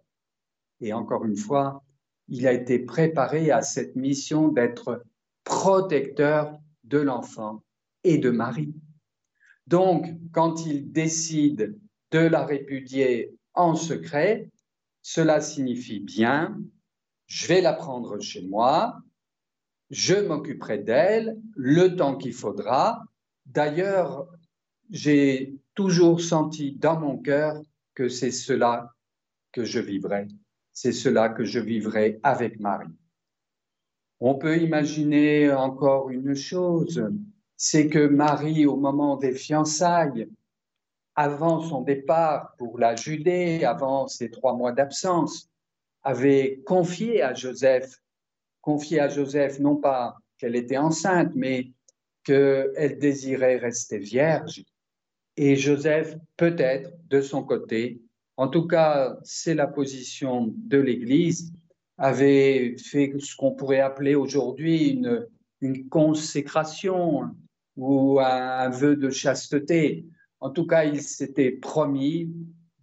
Et 0.81 0.93
encore 0.93 1.25
une 1.25 1.37
fois, 1.37 1.85
il 2.29 2.47
a 2.47 2.53
été 2.53 2.79
préparé 2.79 3.51
à 3.51 3.63
cette 3.63 3.95
mission 3.97 4.49
d'être 4.49 5.05
protecteur 5.45 6.59
de 6.93 6.99
l'enfant 6.99 7.65
et 8.05 8.19
de 8.19 8.31
Marie. 8.31 8.75
Donc, 9.67 10.07
quand 10.33 10.67
il 10.67 10.93
décide 10.93 11.79
de 12.11 12.19
la 12.19 12.45
répudier 12.45 13.35
en 13.55 13.75
secret, 13.75 14.51
cela 15.01 15.41
signifie 15.41 16.01
bien, 16.01 16.61
je 17.27 17.47
vais 17.47 17.63
la 17.63 17.73
prendre 17.73 18.21
chez 18.21 18.47
moi, 18.47 19.01
je 19.91 20.15
m'occuperai 20.15 20.79
d'elle 20.79 21.41
le 21.57 21.97
temps 21.97 22.17
qu'il 22.17 22.35
faudra. 22.35 23.03
D'ailleurs, 23.47 24.27
j'ai 24.91 25.57
toujours 25.75 26.21
senti 26.21 26.73
dans 26.73 27.01
mon 27.01 27.17
cœur 27.17 27.61
que 27.95 28.09
c'est 28.09 28.31
cela 28.31 28.95
que 29.51 29.65
je 29.65 29.81
vivrai. 29.81 30.29
C'est 30.73 30.93
cela 30.93 31.31
que 31.31 31.45
je 31.45 31.59
vivrai 31.59 32.21
avec 32.23 32.61
Marie. 32.61 32.97
On 34.25 34.37
peut 34.37 34.57
imaginer 34.59 35.53
encore 35.53 36.09
une 36.11 36.35
chose, 36.35 37.05
c'est 37.57 37.89
que 37.89 38.07
Marie, 38.07 38.67
au 38.67 38.77
moment 38.77 39.17
des 39.17 39.33
fiançailles, 39.33 40.29
avant 41.17 41.61
son 41.61 41.83
départ 41.83 42.55
pour 42.57 42.79
la 42.79 42.95
Judée, 42.95 43.65
avant 43.65 44.07
ses 44.07 44.31
trois 44.31 44.55
mois 44.55 44.71
d'absence, 44.71 45.51
avait 46.05 46.63
confié 46.65 47.21
à 47.21 47.35
Joseph 47.35 48.03
confié 48.63 49.01
à 49.01 49.09
Joseph 49.09 49.59
non 49.59 49.77
pas 49.77 50.17
qu'elle 50.39 50.57
était 50.57 50.79
enceinte, 50.79 51.33
mais 51.35 51.73
qu'elle 52.25 52.99
désirait 52.99 53.57
rester 53.57 53.99
vierge. 53.99 54.65
Et 55.37 55.57
Joseph, 55.57 56.17
peut-être 56.37 56.93
de 57.09 57.21
son 57.21 57.43
côté, 57.43 58.01
en 58.37 58.49
tout 58.49 58.67
cas 58.67 59.19
c'est 59.25 59.55
la 59.55 59.67
position 59.67 60.55
de 60.57 60.79
l'Église, 60.79 61.53
avait 61.99 62.77
fait 62.79 63.13
ce 63.19 63.37
qu'on 63.37 63.53
pourrait 63.53 63.81
appeler 63.81 64.15
aujourd'hui 64.15 64.91
une, 64.91 65.27
une 65.61 65.89
consécration 65.89 67.31
ou 67.77 68.21
un 68.21 68.69
vœu 68.69 68.97
de 68.97 69.11
chasteté. 69.11 70.07
En 70.41 70.51
tout 70.51 70.67
cas, 70.67 70.85
il 70.85 71.01
s'était 71.01 71.53
promis 71.53 72.31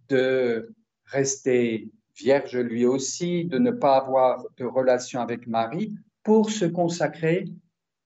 de 0.08 0.72
rester 1.04 1.90
vierge 2.16 2.56
lui 2.56 2.84
aussi, 2.84 3.44
de 3.44 3.58
ne 3.58 3.70
pas 3.70 3.96
avoir 3.96 4.44
de 4.56 4.64
relation 4.64 5.20
avec 5.20 5.46
Marie 5.46 5.94
pour 6.22 6.50
se 6.50 6.64
consacrer 6.64 7.46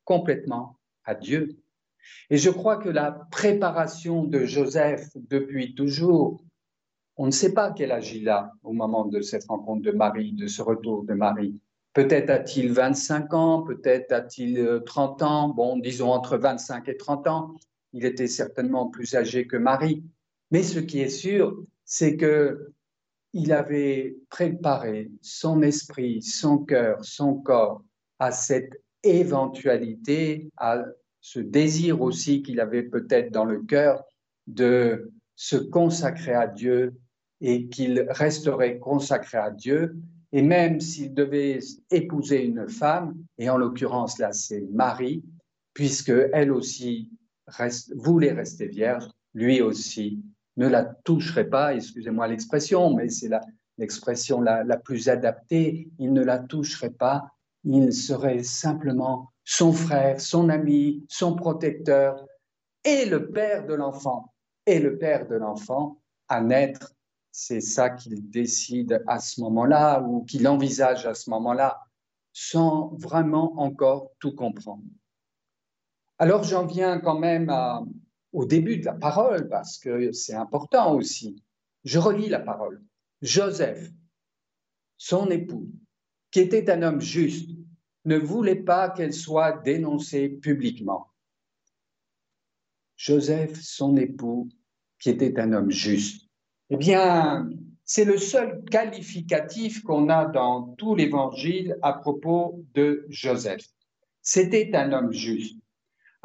complètement 0.04 0.78
à 1.04 1.14
Dieu. 1.14 1.56
Et 2.30 2.36
je 2.36 2.50
crois 2.50 2.76
que 2.76 2.88
la 2.88 3.12
préparation 3.30 4.24
de 4.24 4.44
Joseph 4.44 5.08
depuis 5.16 5.74
toujours, 5.74 6.43
on 7.16 7.26
ne 7.26 7.30
sait 7.30 7.52
pas 7.52 7.72
quel 7.72 7.92
âge 7.92 8.12
il 8.14 8.28
a 8.28 8.52
au 8.62 8.72
moment 8.72 9.04
de 9.04 9.20
cette 9.20 9.44
rencontre 9.46 9.82
de 9.82 9.92
Marie, 9.92 10.32
de 10.32 10.46
ce 10.46 10.62
retour 10.62 11.04
de 11.04 11.14
Marie. 11.14 11.60
Peut-être 11.92 12.30
a-t-il 12.30 12.72
25 12.72 13.34
ans, 13.34 13.62
peut-être 13.62 14.10
a-t-il 14.12 14.82
30 14.84 15.22
ans, 15.22 15.48
bon, 15.48 15.78
disons 15.78 16.10
entre 16.10 16.36
25 16.36 16.88
et 16.88 16.96
30 16.96 17.26
ans. 17.28 17.54
Il 17.92 18.04
était 18.04 18.26
certainement 18.26 18.88
plus 18.88 19.14
âgé 19.14 19.46
que 19.46 19.56
Marie. 19.56 20.02
Mais 20.50 20.64
ce 20.64 20.80
qui 20.80 21.00
est 21.00 21.08
sûr, 21.08 21.62
c'est 21.84 22.16
que 22.16 22.72
il 23.32 23.52
avait 23.52 24.16
préparé 24.30 25.10
son 25.20 25.62
esprit, 25.62 26.22
son 26.22 26.58
cœur, 26.58 27.04
son 27.04 27.34
corps 27.34 27.82
à 28.20 28.30
cette 28.30 28.80
éventualité, 29.02 30.48
à 30.56 30.84
ce 31.20 31.40
désir 31.40 32.00
aussi 32.00 32.42
qu'il 32.42 32.60
avait 32.60 32.84
peut-être 32.84 33.32
dans 33.32 33.44
le 33.44 33.60
cœur 33.62 34.04
de 34.46 35.12
se 35.36 35.56
consacrer 35.56 36.32
à 36.34 36.46
Dieu 36.46 36.94
et 37.46 37.66
qu'il 37.66 38.06
resterait 38.08 38.78
consacré 38.78 39.36
à 39.36 39.50
Dieu. 39.50 39.96
Et 40.32 40.40
même 40.40 40.80
s'il 40.80 41.12
devait 41.12 41.58
épouser 41.90 42.42
une 42.42 42.68
femme, 42.68 43.14
et 43.36 43.50
en 43.50 43.58
l'occurrence 43.58 44.18
là 44.18 44.32
c'est 44.32 44.64
Marie, 44.72 45.22
puisque 45.74 46.12
elle 46.32 46.50
aussi 46.50 47.10
voulait 47.94 48.32
rester 48.32 48.66
vierge, 48.66 49.04
lui 49.34 49.60
aussi 49.60 50.22
ne 50.56 50.66
la 50.66 50.84
toucherait 50.84 51.50
pas, 51.50 51.74
excusez-moi 51.74 52.28
l'expression, 52.28 52.94
mais 52.94 53.10
c'est 53.10 53.30
l'expression 53.76 54.40
la, 54.40 54.64
la, 54.64 54.78
plus 54.78 55.10
adaptée, 55.10 55.90
il 55.98 56.14
ne 56.14 56.24
la 56.24 56.38
toucherait 56.38 56.90
pas, 56.90 57.28
il 57.64 57.92
serait 57.92 58.42
simplement 58.42 59.30
son 59.44 59.72
frère, 59.72 60.18
son 60.18 60.48
ami, 60.48 61.04
son 61.08 61.36
protecteur 61.36 62.24
et 62.84 63.04
le 63.04 63.30
père 63.30 63.66
de 63.66 63.74
l'enfant. 63.74 64.32
Et 64.66 64.78
le 64.78 64.96
père 64.96 65.28
de 65.28 65.34
l'enfant 65.34 65.98
à 66.28 66.40
naître, 66.40 66.94
c'est 67.36 67.60
ça 67.60 67.90
qu'il 67.90 68.30
décide 68.30 69.02
à 69.08 69.18
ce 69.18 69.40
moment-là 69.40 70.00
ou 70.02 70.24
qu'il 70.24 70.46
envisage 70.46 71.04
à 71.04 71.14
ce 71.14 71.28
moment-là, 71.30 71.80
sans 72.32 72.94
vraiment 72.94 73.58
encore 73.58 74.12
tout 74.20 74.36
comprendre. 74.36 74.84
Alors 76.18 76.44
j'en 76.44 76.64
viens 76.64 77.00
quand 77.00 77.18
même 77.18 77.52
au 78.32 78.44
début 78.44 78.76
de 78.76 78.84
la 78.84 78.92
parole, 78.92 79.48
parce 79.48 79.78
que 79.78 80.12
c'est 80.12 80.34
important 80.34 80.94
aussi. 80.94 81.42
Je 81.82 81.98
relis 81.98 82.28
la 82.28 82.38
parole. 82.38 82.80
Joseph, 83.20 83.90
son 84.96 85.28
époux, 85.28 85.68
qui 86.30 86.38
était 86.38 86.70
un 86.70 86.82
homme 86.82 87.00
juste 87.00 87.50
ne 88.04 88.16
voulait 88.16 88.62
pas 88.62 88.90
qu'elle 88.90 89.12
soit 89.12 89.60
dénoncée 89.64 90.28
publiquement. 90.28 91.12
Joseph, 92.96 93.60
son 93.60 93.96
époux, 93.96 94.48
qui 95.00 95.10
était 95.10 95.40
un 95.40 95.52
homme 95.52 95.72
juste, 95.72 96.23
eh 96.74 96.76
bien, 96.76 97.48
c'est 97.84 98.04
le 98.04 98.18
seul 98.18 98.64
qualificatif 98.64 99.84
qu'on 99.84 100.08
a 100.08 100.24
dans 100.24 100.74
tout 100.76 100.96
l'évangile 100.96 101.76
à 101.82 101.92
propos 101.92 102.64
de 102.74 103.06
Joseph. 103.10 103.62
C'était 104.22 104.74
un 104.74 104.92
homme 104.92 105.12
juste. 105.12 105.56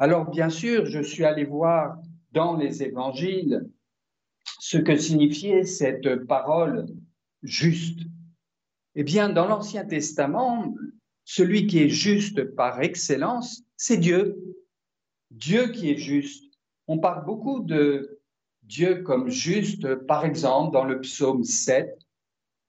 Alors, 0.00 0.28
bien 0.28 0.50
sûr, 0.50 0.86
je 0.86 1.00
suis 1.00 1.24
allé 1.24 1.44
voir 1.44 1.98
dans 2.32 2.56
les 2.56 2.82
évangiles 2.82 3.70
ce 4.58 4.76
que 4.76 4.96
signifiait 4.96 5.62
cette 5.62 6.26
parole 6.26 6.86
juste. 7.44 8.00
Eh 8.96 9.04
bien, 9.04 9.28
dans 9.28 9.46
l'Ancien 9.46 9.84
Testament, 9.84 10.74
celui 11.24 11.68
qui 11.68 11.78
est 11.78 11.88
juste 11.88 12.42
par 12.56 12.82
excellence, 12.82 13.62
c'est 13.76 13.98
Dieu. 13.98 14.36
Dieu 15.30 15.68
qui 15.68 15.90
est 15.92 15.98
juste. 15.98 16.58
On 16.88 16.98
parle 16.98 17.24
beaucoup 17.24 17.60
de 17.60 18.19
Dieu 18.70 19.02
comme 19.02 19.28
juste, 19.28 19.96
par 20.06 20.24
exemple, 20.24 20.72
dans 20.72 20.84
le 20.84 21.00
psaume 21.00 21.42
7, 21.42 21.88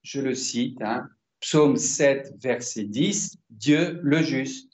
je 0.02 0.20
le 0.20 0.34
cite, 0.34 0.82
hein, 0.82 1.08
psaume 1.40 1.78
7, 1.78 2.34
verset 2.40 2.86
10, 2.86 3.38
Dieu 3.52 4.00
le 4.02 4.24
juste. 4.24 4.74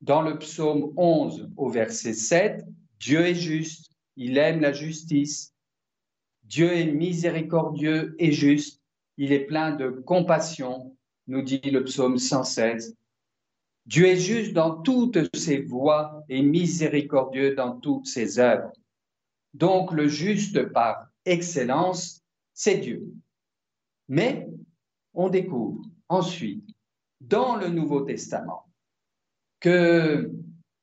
Dans 0.00 0.22
le 0.22 0.38
psaume 0.38 0.92
11 0.96 1.50
au 1.56 1.70
verset 1.70 2.12
7, 2.12 2.64
Dieu 3.00 3.26
est 3.26 3.34
juste, 3.34 3.90
il 4.14 4.38
aime 4.38 4.60
la 4.60 4.72
justice. 4.72 5.52
Dieu 6.44 6.72
est 6.72 6.92
miséricordieux 6.92 8.14
et 8.20 8.30
juste, 8.30 8.80
il 9.16 9.32
est 9.32 9.44
plein 9.44 9.74
de 9.74 9.90
compassion, 9.90 10.96
nous 11.26 11.42
dit 11.42 11.58
le 11.58 11.82
psaume 11.82 12.18
116. 12.18 12.94
Dieu 13.86 14.06
est 14.06 14.20
juste 14.20 14.52
dans 14.52 14.80
toutes 14.82 15.36
ses 15.36 15.62
voies 15.62 16.22
et 16.28 16.42
miséricordieux 16.42 17.56
dans 17.56 17.76
toutes 17.80 18.06
ses 18.06 18.38
œuvres. 18.38 18.70
Donc 19.54 19.92
le 19.92 20.08
juste 20.08 20.72
par 20.72 21.08
excellence, 21.24 22.22
c'est 22.54 22.78
Dieu. 22.78 23.12
Mais 24.08 24.48
on 25.14 25.28
découvre 25.28 25.82
ensuite, 26.08 26.68
dans 27.20 27.56
le 27.56 27.68
Nouveau 27.68 28.02
Testament, 28.02 28.66
que 29.60 30.30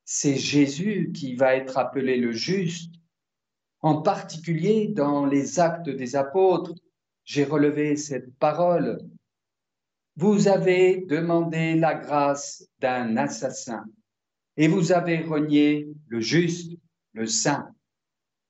c'est 0.04 0.36
Jésus 0.36 1.12
qui 1.14 1.36
va 1.36 1.56
être 1.56 1.78
appelé 1.78 2.18
le 2.18 2.32
juste, 2.32 2.94
en 3.82 4.02
particulier 4.02 4.88
dans 4.88 5.26
les 5.26 5.60
actes 5.60 5.90
des 5.90 6.16
apôtres. 6.16 6.74
J'ai 7.24 7.44
relevé 7.44 7.96
cette 7.96 8.36
parole. 8.38 9.00
Vous 10.16 10.48
avez 10.48 11.02
demandé 11.02 11.76
la 11.76 11.96
grâce 11.96 12.68
d'un 12.80 13.18
assassin 13.18 13.84
et 14.58 14.68
vous 14.68 14.92
avez 14.92 15.20
renié 15.20 15.90
le 16.08 16.22
juste, 16.22 16.78
le 17.14 17.26
saint. 17.26 17.75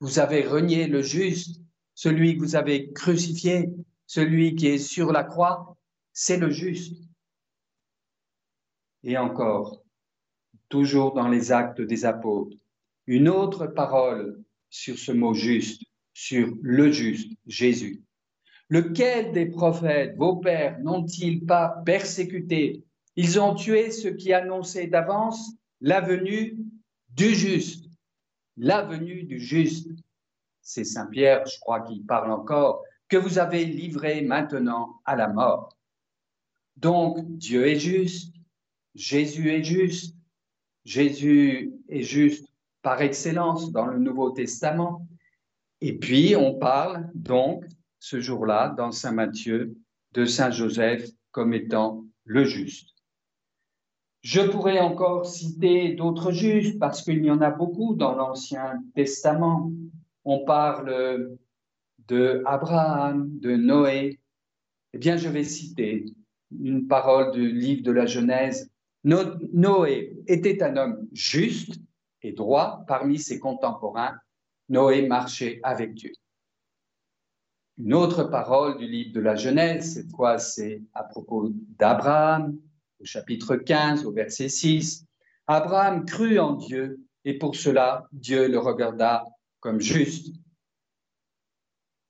Vous 0.05 0.19
avez 0.19 0.43
renié 0.43 0.85
le 0.85 1.01
juste, 1.01 1.59
celui 1.95 2.35
que 2.35 2.41
vous 2.41 2.55
avez 2.55 2.93
crucifié, 2.93 3.71
celui 4.05 4.53
qui 4.53 4.67
est 4.67 4.77
sur 4.77 5.11
la 5.11 5.23
croix, 5.23 5.75
c'est 6.13 6.37
le 6.37 6.51
juste. 6.51 7.01
Et 9.03 9.17
encore, 9.17 9.81
toujours 10.69 11.15
dans 11.15 11.27
les 11.27 11.51
actes 11.51 11.81
des 11.81 12.05
apôtres, 12.05 12.55
une 13.07 13.27
autre 13.27 13.65
parole 13.65 14.43
sur 14.69 14.95
ce 14.99 15.11
mot 15.11 15.33
juste, 15.33 15.81
sur 16.13 16.53
le 16.61 16.91
juste, 16.91 17.31
Jésus. 17.47 18.03
Lequel 18.69 19.31
des 19.31 19.47
prophètes, 19.47 20.15
vos 20.17 20.35
pères, 20.35 20.77
n'ont-ils 20.81 21.43
pas 21.43 21.81
persécuté? 21.83 22.83
Ils 23.15 23.39
ont 23.39 23.55
tué 23.55 23.89
ceux 23.89 24.13
qui 24.13 24.33
annonçaient 24.33 24.85
d'avance 24.85 25.53
la 25.81 25.99
venue 25.99 26.59
du 27.09 27.33
juste. 27.33 27.85
La 28.57 28.81
venue 28.83 29.23
du 29.23 29.39
juste. 29.39 29.89
C'est 30.61 30.83
Saint 30.83 31.07
Pierre, 31.07 31.45
je 31.45 31.59
crois, 31.59 31.81
qui 31.81 31.99
parle 32.01 32.31
encore, 32.31 32.83
que 33.07 33.17
vous 33.17 33.37
avez 33.37 33.65
livré 33.65 34.21
maintenant 34.21 34.99
à 35.05 35.15
la 35.15 35.27
mort. 35.27 35.77
Donc, 36.77 37.19
Dieu 37.37 37.67
est 37.67 37.79
juste, 37.79 38.33
Jésus 38.95 39.51
est 39.51 39.63
juste, 39.63 40.15
Jésus 40.83 41.73
est 41.89 42.01
juste 42.01 42.47
par 42.81 43.01
excellence 43.01 43.71
dans 43.71 43.85
le 43.85 43.99
Nouveau 43.99 44.31
Testament. 44.31 45.07
Et 45.81 45.97
puis, 45.97 46.35
on 46.35 46.55
parle 46.57 47.09
donc 47.13 47.65
ce 47.99 48.19
jour-là, 48.19 48.69
dans 48.69 48.91
Saint 48.91 49.11
Matthieu, 49.11 49.75
de 50.13 50.25
Saint 50.25 50.51
Joseph 50.51 51.09
comme 51.31 51.53
étant 51.53 52.05
le 52.23 52.45
juste. 52.45 52.94
Je 54.25 54.41
pourrais 54.41 54.79
encore 54.79 55.27
citer 55.27 55.93
d'autres 55.93 56.31
justes 56.31 56.79
parce 56.79 57.03
qu'il 57.03 57.23
y 57.23 57.29
en 57.29 57.41
a 57.41 57.51
beaucoup 57.51 57.93
dans 57.93 58.15
l'Ancien 58.15 58.81
Testament. 58.95 59.71
On 60.23 60.43
parle 60.45 61.37
de 62.07 62.41
Abraham, 62.47 63.29
de 63.39 63.55
Noé. 63.55 64.19
Eh 64.93 64.97
bien, 64.97 65.15
je 65.15 65.29
vais 65.29 65.43
citer 65.43 66.05
une 66.59 66.87
parole 66.87 67.33
du 67.33 67.51
livre 67.51 67.83
de 67.83 67.91
la 67.91 68.07
Genèse 68.07 68.71
Noé 69.03 70.17
était 70.25 70.63
un 70.63 70.75
homme 70.75 71.07
juste 71.13 71.79
et 72.23 72.31
droit 72.31 72.83
parmi 72.87 73.19
ses 73.19 73.37
contemporains. 73.37 74.17
Noé 74.69 75.07
marchait 75.07 75.59
avec 75.61 75.93
Dieu. 75.93 76.13
Une 77.77 77.93
autre 77.93 78.23
parole 78.23 78.79
du 78.79 78.87
livre 78.87 79.13
de 79.13 79.19
la 79.19 79.35
Genèse, 79.35 79.93
cette 79.93 80.09
fois 80.09 80.39
c'est 80.39 80.81
à 80.95 81.03
propos 81.03 81.51
d'Abraham, 81.77 82.57
au 83.05 83.07
chapitre 83.07 83.55
15, 83.55 84.03
au 84.07 84.11
verset 84.11 84.49
6. 84.49 85.05
Abraham 85.45 86.05
crut 86.05 86.39
en 86.39 86.53
Dieu 86.53 86.99
et 87.23 87.37
pour 87.37 87.55
cela 87.55 88.07
Dieu 88.11 88.47
le 88.47 88.57
regarda 88.57 89.23
comme 89.59 89.79
juste. 89.79 90.33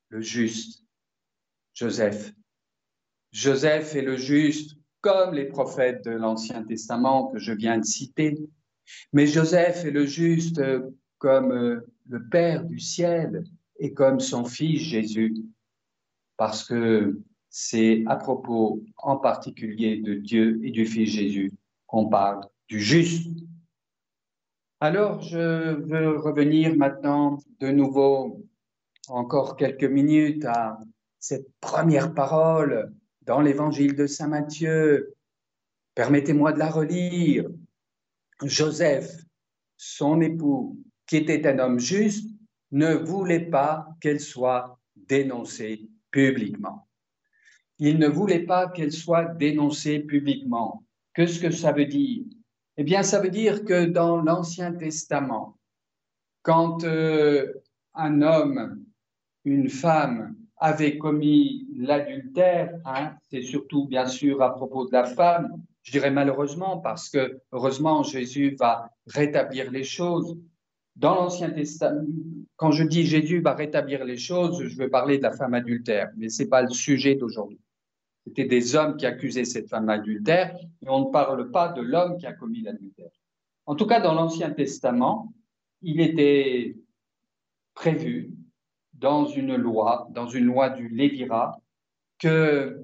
Le 0.08 0.22
juste, 0.22 0.86
Joseph. 1.74 2.32
Joseph 3.34 3.94
est 3.96 4.04
le 4.04 4.16
juste 4.16 4.78
comme 5.02 5.34
les 5.34 5.48
prophètes 5.50 6.06
de 6.06 6.12
l'Ancien 6.12 6.64
Testament 6.64 7.28
que 7.28 7.40
je 7.40 7.52
viens 7.52 7.78
de 7.78 7.84
citer. 7.84 8.38
Mais 9.12 9.28
Joseph 9.28 9.84
est 9.84 9.92
le 9.92 10.06
juste 10.06 10.62
comme 11.18 11.52
euh, 11.52 11.86
le 12.08 12.26
Père 12.30 12.64
du 12.64 12.80
ciel 12.80 13.44
et 13.80 13.94
comme 13.94 14.22
son 14.22 14.46
Fils 14.46 14.82
Jésus, 14.82 15.36
parce 16.38 16.64
que 16.64 17.20
c'est 17.58 18.04
à 18.08 18.18
propos 18.18 18.84
en 18.98 19.16
particulier 19.16 19.96
de 19.96 20.16
Dieu 20.16 20.60
et 20.62 20.72
du 20.72 20.86
Fils 20.86 21.10
Jésus 21.10 21.54
qu'on 21.88 22.10
parle 22.10 22.42
du 22.68 22.82
juste. 22.82 23.32
Alors, 24.82 25.22
je 25.22 25.74
veux 25.74 26.18
revenir 26.18 26.76
maintenant 26.76 27.40
de 27.62 27.70
nouveau, 27.70 28.46
encore 29.08 29.56
quelques 29.56 29.86
minutes, 29.86 30.44
à 30.44 30.78
cette 31.18 31.48
première 31.62 32.14
parole 32.14 32.94
dans 33.22 33.40
l'évangile 33.40 33.96
de 33.96 34.06
Saint 34.06 34.28
Matthieu. 34.28 35.16
Permettez-moi 35.94 36.52
de 36.52 36.60
la 36.60 36.70
relire. 36.70 37.50
Joseph, 38.44 39.24
son 39.78 40.20
époux, 40.20 40.78
qui 41.08 41.16
était 41.16 41.48
un 41.48 41.60
homme 41.60 41.80
juste, 41.80 42.30
ne 42.72 42.96
voulait 42.96 43.50
pas 43.50 43.88
qu'elle 44.02 44.20
soit 44.20 44.78
dénoncée 44.98 45.88
publiquement. 46.12 46.86
Il 47.80 48.00
ne 48.00 48.08
voulait 48.08 48.46
pas 48.46 48.70
qu'elle 48.70 48.92
soit 48.92 49.26
dénoncée 49.26 50.00
publiquement. 50.00 50.84
Qu'est-ce 51.14 51.40
que 51.40 51.52
ça 51.52 51.72
veut 51.72 51.86
dire? 51.86 52.24
Eh 52.78 52.84
bien, 52.84 53.04
ça 53.04 53.22
veut 53.22 53.30
dire 53.30 53.64
que 53.64 53.86
dans 53.86 54.22
l'Ancien 54.22 54.74
Testament, 54.74 55.58
quand 56.42 56.84
euh, 56.84 57.54
un 57.94 58.22
homme, 58.22 58.84
une 59.46 59.70
femme 59.70 60.36
avait 60.58 60.98
commis 60.98 61.68
l'adultère, 61.76 62.80
hein, 62.86 63.16
c'est 63.30 63.42
surtout 63.42 63.88
bien 63.88 64.08
sûr 64.08 64.42
à 64.42 64.54
propos 64.54 64.86
de 64.86 64.92
la 64.94 65.04
femme, 65.04 65.62
je 65.84 65.92
dirais 65.92 66.12
malheureusement 66.12 66.80
parce 66.80 67.10
que 67.10 67.40
heureusement 67.52 68.04
Jésus 68.04 68.56
va 68.60 68.90
rétablir 69.08 69.72
les 69.72 69.84
choses. 69.84 70.38
Dans 70.96 71.16
l'Ancien 71.16 71.52
Testament, 71.52 72.08
quand 72.56 72.72
je 72.72 72.84
dis 72.84 73.06
Jésus 73.06 73.42
va 73.42 73.54
rétablir 73.54 74.06
les 74.06 74.18
choses, 74.18 74.64
je 74.64 74.78
veux 74.78 74.90
parler 74.90 75.18
de 75.18 75.24
la 75.24 75.34
femme 75.34 75.54
adultère, 75.54 76.10
mais 76.18 76.30
ce 76.30 76.44
n'est 76.44 76.50
pas 76.50 76.62
le 76.62 76.70
sujet 76.70 77.16
d'aujourd'hui. 77.16 77.60
C'était 78.26 78.46
des 78.46 78.76
hommes 78.76 78.98
qui 78.98 79.06
accusaient 79.06 79.46
cette 79.46 79.70
femme 79.70 79.90
adultère, 79.90 80.56
et 80.82 80.90
on 80.90 81.08
ne 81.08 81.12
parle 81.12 81.52
pas 81.52 81.70
de 81.70 81.82
l'homme 81.82 82.18
qui 82.18 82.26
a 82.26 82.34
commis 82.34 82.62
l'adultère. 82.62 83.12
En 83.66 83.76
tout 83.76 83.86
cas, 83.86 84.00
dans 84.00 84.14
l'Ancien 84.14 84.52
Testament, 84.52 85.34
il 85.82 86.02
était 86.02 86.76
prévu 87.76 88.32
dans 88.94 89.26
une 89.26 89.56
loi, 89.56 90.08
dans 90.12 90.28
une 90.28 90.46
loi 90.46 90.70
du 90.70 90.88
Lévira, 90.88 91.60
que 92.18 92.84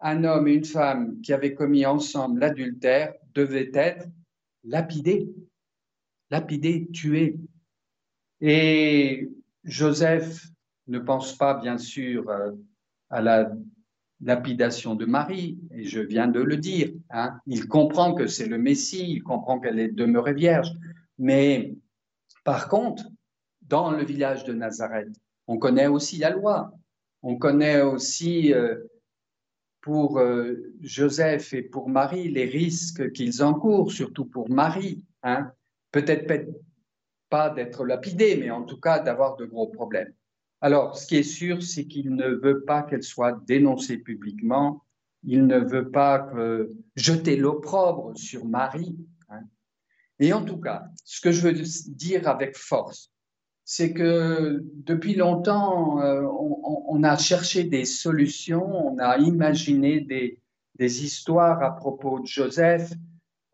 un 0.00 0.24
homme 0.24 0.48
et 0.48 0.54
une 0.54 0.64
femme 0.64 1.20
qui 1.22 1.32
avaient 1.32 1.54
commis 1.54 1.86
ensemble 1.86 2.40
l'adultère 2.40 3.14
devaient 3.32 3.70
être 3.72 4.06
lapidés, 4.64 5.32
lapidés, 6.30 6.88
tués. 6.92 7.38
Et 8.40 9.30
Joseph 9.62 10.46
ne 10.88 10.98
pense 10.98 11.36
pas, 11.36 11.54
bien 11.54 11.78
sûr, 11.78 12.28
euh, 12.28 12.52
à 13.08 13.22
la 13.22 13.52
lapidation 14.24 14.94
de 14.94 15.04
Marie, 15.04 15.58
et 15.70 15.84
je 15.84 16.00
viens 16.00 16.26
de 16.28 16.40
le 16.40 16.56
dire. 16.56 16.92
Hein. 17.10 17.38
Il 17.46 17.68
comprend 17.68 18.14
que 18.14 18.26
c'est 18.26 18.46
le 18.46 18.58
Messie, 18.58 19.06
il 19.08 19.22
comprend 19.22 19.60
qu'elle 19.60 19.78
est 19.78 19.92
demeurée 19.92 20.34
vierge. 20.34 20.72
Mais 21.18 21.74
par 22.42 22.68
contre, 22.68 23.04
dans 23.62 23.90
le 23.90 24.02
village 24.02 24.44
de 24.44 24.52
Nazareth, 24.52 25.14
on 25.46 25.58
connaît 25.58 25.86
aussi 25.86 26.18
la 26.18 26.30
loi. 26.30 26.72
On 27.22 27.36
connaît 27.36 27.82
aussi 27.82 28.52
euh, 28.52 28.76
pour 29.80 30.18
euh, 30.18 30.72
Joseph 30.80 31.52
et 31.52 31.62
pour 31.62 31.88
Marie 31.88 32.30
les 32.30 32.46
risques 32.46 33.12
qu'ils 33.12 33.42
encourent, 33.42 33.92
surtout 33.92 34.24
pour 34.24 34.50
Marie. 34.50 35.04
Hein. 35.22 35.52
Peut-être 35.92 36.26
pas 37.28 37.50
d'être 37.50 37.84
lapidée, 37.84 38.36
mais 38.36 38.50
en 38.50 38.62
tout 38.62 38.80
cas 38.80 39.00
d'avoir 39.00 39.36
de 39.36 39.44
gros 39.44 39.68
problèmes. 39.68 40.12
Alors, 40.64 40.96
ce 40.96 41.06
qui 41.06 41.16
est 41.16 41.22
sûr, 41.22 41.62
c'est 41.62 41.84
qu'il 41.84 42.14
ne 42.14 42.26
veut 42.26 42.64
pas 42.64 42.84
qu'elle 42.84 43.02
soit 43.02 43.38
dénoncée 43.46 43.98
publiquement. 43.98 44.82
Il 45.22 45.46
ne 45.46 45.58
veut 45.58 45.90
pas 45.90 46.30
jeter 46.96 47.36
l'opprobre 47.36 48.16
sur 48.16 48.46
Marie. 48.46 48.96
Hein. 49.28 49.42
Et 50.20 50.32
en 50.32 50.42
tout 50.42 50.56
cas, 50.56 50.84
ce 51.04 51.20
que 51.20 51.32
je 51.32 51.46
veux 51.46 51.52
dire 51.88 52.26
avec 52.26 52.56
force, 52.56 53.12
c'est 53.66 53.92
que 53.92 54.64
depuis 54.72 55.14
longtemps, 55.14 56.00
euh, 56.00 56.22
on, 56.22 57.02
a 57.02 57.18
cherché 57.18 57.64
des 57.64 57.84
solutions, 57.84 58.64
on 58.64 58.98
a 58.98 59.18
imaginé 59.18 60.00
des, 60.00 60.38
histoires 61.04 61.62
à 61.62 61.76
propos 61.76 62.20
de 62.20 62.26
Joseph. 62.26 62.90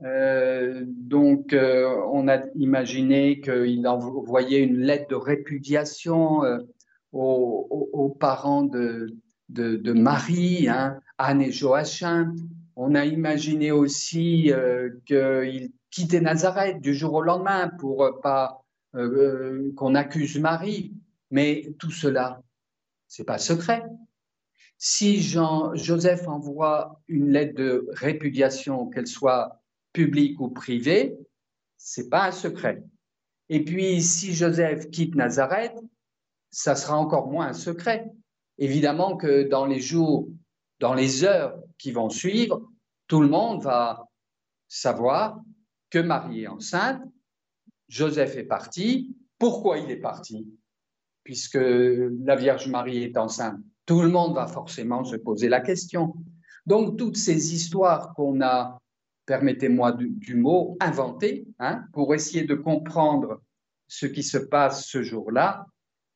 Euh, 0.05 0.85
donc, 0.87 1.55
euh, 1.55 1.93
on 2.13 2.29
a 2.29 2.39
imaginé 2.55 3.41
qu'il 3.41 3.85
envoyait 3.89 4.63
une 4.63 4.79
lettre 4.79 5.09
de 5.09 5.17
répudiation 5.17 6.43
aux, 7.13 8.17
parents 8.21 8.63
de, 8.63 9.13
Marie, 9.93 10.69
hein, 10.69 11.01
Anne 11.19 11.43
et 11.43 11.53
Joachim. 11.53 12.35
On 12.77 12.95
a 12.95 13.05
imaginé 13.05 13.73
aussi 13.73 14.53
euh, 14.53 14.91
qu'il 15.05 15.73
quittait 15.91 16.21
Nazareth 16.21 16.81
du 16.81 16.95
jour 16.95 17.15
au 17.15 17.23
lendemain 17.23 17.69
pour 17.79 18.21
pas 18.23 18.65
euh, 18.95 19.73
qu'on 19.77 19.95
accuse 19.95 20.39
Marie. 20.39 20.95
Mais 21.31 21.75
tout 21.79 21.91
cela, 21.91 22.43
c'est 23.07 23.25
pas 23.25 23.39
secret. 23.39 23.85
Si 24.79 25.21
Jean, 25.21 25.75
Joseph 25.75 26.27
envoie 26.27 27.03
une 27.07 27.31
lettre 27.31 27.55
de 27.55 27.87
répudiation, 27.91 28.89
qu'elle 28.89 29.07
soit 29.07 29.61
publique 29.93 30.41
ou 30.41 30.49
privée, 30.49 31.19
c'est 31.77 32.09
pas 32.09 32.29
un 32.29 32.33
secret. 32.33 32.83
Et 33.49 33.65
puis, 33.65 34.01
si 34.01 34.33
Joseph 34.33 34.91
quitte 34.91 35.17
Nazareth, 35.17 35.77
ça 36.51 36.75
sera 36.75 36.97
encore 36.97 37.31
moins 37.31 37.49
un 37.49 37.53
secret. 37.53 38.11
Évidemment 38.59 39.17
que 39.17 39.49
dans 39.49 39.67
les 39.67 39.81
jours, 39.81 40.29
dans 40.81 40.95
les 40.95 41.25
heures 41.25 41.59
qui 41.79 41.93
vont 41.93 42.11
suivre, 42.11 42.69
tout 43.07 43.21
le 43.21 43.29
monde 43.29 43.63
va 43.63 44.09
savoir 44.69 45.41
que 45.91 45.99
Marie 45.99 46.43
est 46.43 46.49
enceinte, 46.49 47.03
Joseph 47.89 48.37
est 48.37 48.45
parti. 48.45 49.17
Pourquoi 49.39 49.79
il 49.79 49.91
est 49.91 49.97
parti? 49.97 50.49
Puisque 51.25 51.59
la 51.61 52.37
Vierge 52.37 52.69
Marie 52.69 53.03
est 53.03 53.17
enceinte. 53.17 53.59
Tout 53.85 54.03
le 54.03 54.09
monde 54.09 54.35
va 54.35 54.47
forcément 54.47 55.05
se 55.05 55.17
poser 55.17 55.49
la 55.49 55.61
question. 55.61 56.15
Donc 56.67 56.97
toutes 56.97 57.17
ces 57.17 57.55
histoires 57.55 58.15
qu'on 58.15 58.41
a, 58.43 58.79
permettez-moi 59.27 59.93
du, 59.93 60.37
mot, 60.37 60.77
inventées, 60.81 61.47
hein, 61.59 61.85
pour 61.93 62.15
essayer 62.15 62.45
de 62.45 62.55
comprendre 62.55 63.41
ce 63.89 64.07
qui 64.07 64.23
se 64.23 64.39
passe 64.39 64.87
ce 64.87 65.03
jour-là, 65.03 65.67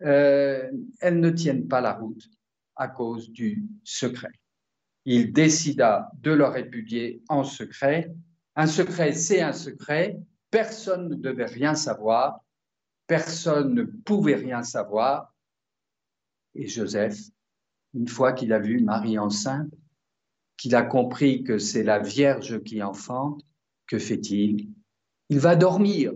euh, 0.05 0.71
elles 1.01 1.21
ne 1.21 1.31
tiennent 1.31 1.69
pas 1.69 1.81
la 1.81 1.95
route 1.95 2.29
à 2.77 2.89
cause 2.89 3.31
du 3.31 3.67
secret. 3.85 4.33
Il 5.05 5.33
décida 5.33 6.11
de 6.21 6.33
le 6.33 6.45
répudier 6.47 7.23
en 7.29 7.45
secret. 7.45 8.13
Un 8.57 8.67
secret, 8.67 9.13
c'est 9.13 9.43
un 9.43 9.53
secret. 9.53 10.19
Personne 10.51 11.09
ne 11.09 11.15
devait 11.15 11.47
rien 11.47 11.75
savoir. 11.75 12.41
Personne 13.07 13.75
ne 13.75 13.83
pouvait 13.85 14.37
rien 14.37 14.63
savoir. 14.63 15.35
Et 16.55 16.69
Joseph, 16.69 17.19
une 17.95 18.09
fois 18.09 18.33
qu'il 18.33 18.53
a 18.53 18.59
vu 18.59 18.81
Marie 18.81 19.19
enceinte, 19.19 19.73
qu'il 20.57 20.75
a 20.75 20.83
compris 20.83 21.43
que 21.43 21.59
c'est 21.59 21.83
la 21.83 21.99
Vierge 21.99 22.63
qui 22.63 22.83
enfante, 22.83 23.43
que 23.87 23.99
fait-il? 23.99 24.71
Il 25.29 25.39
va 25.39 25.57
dormir. 25.57 26.13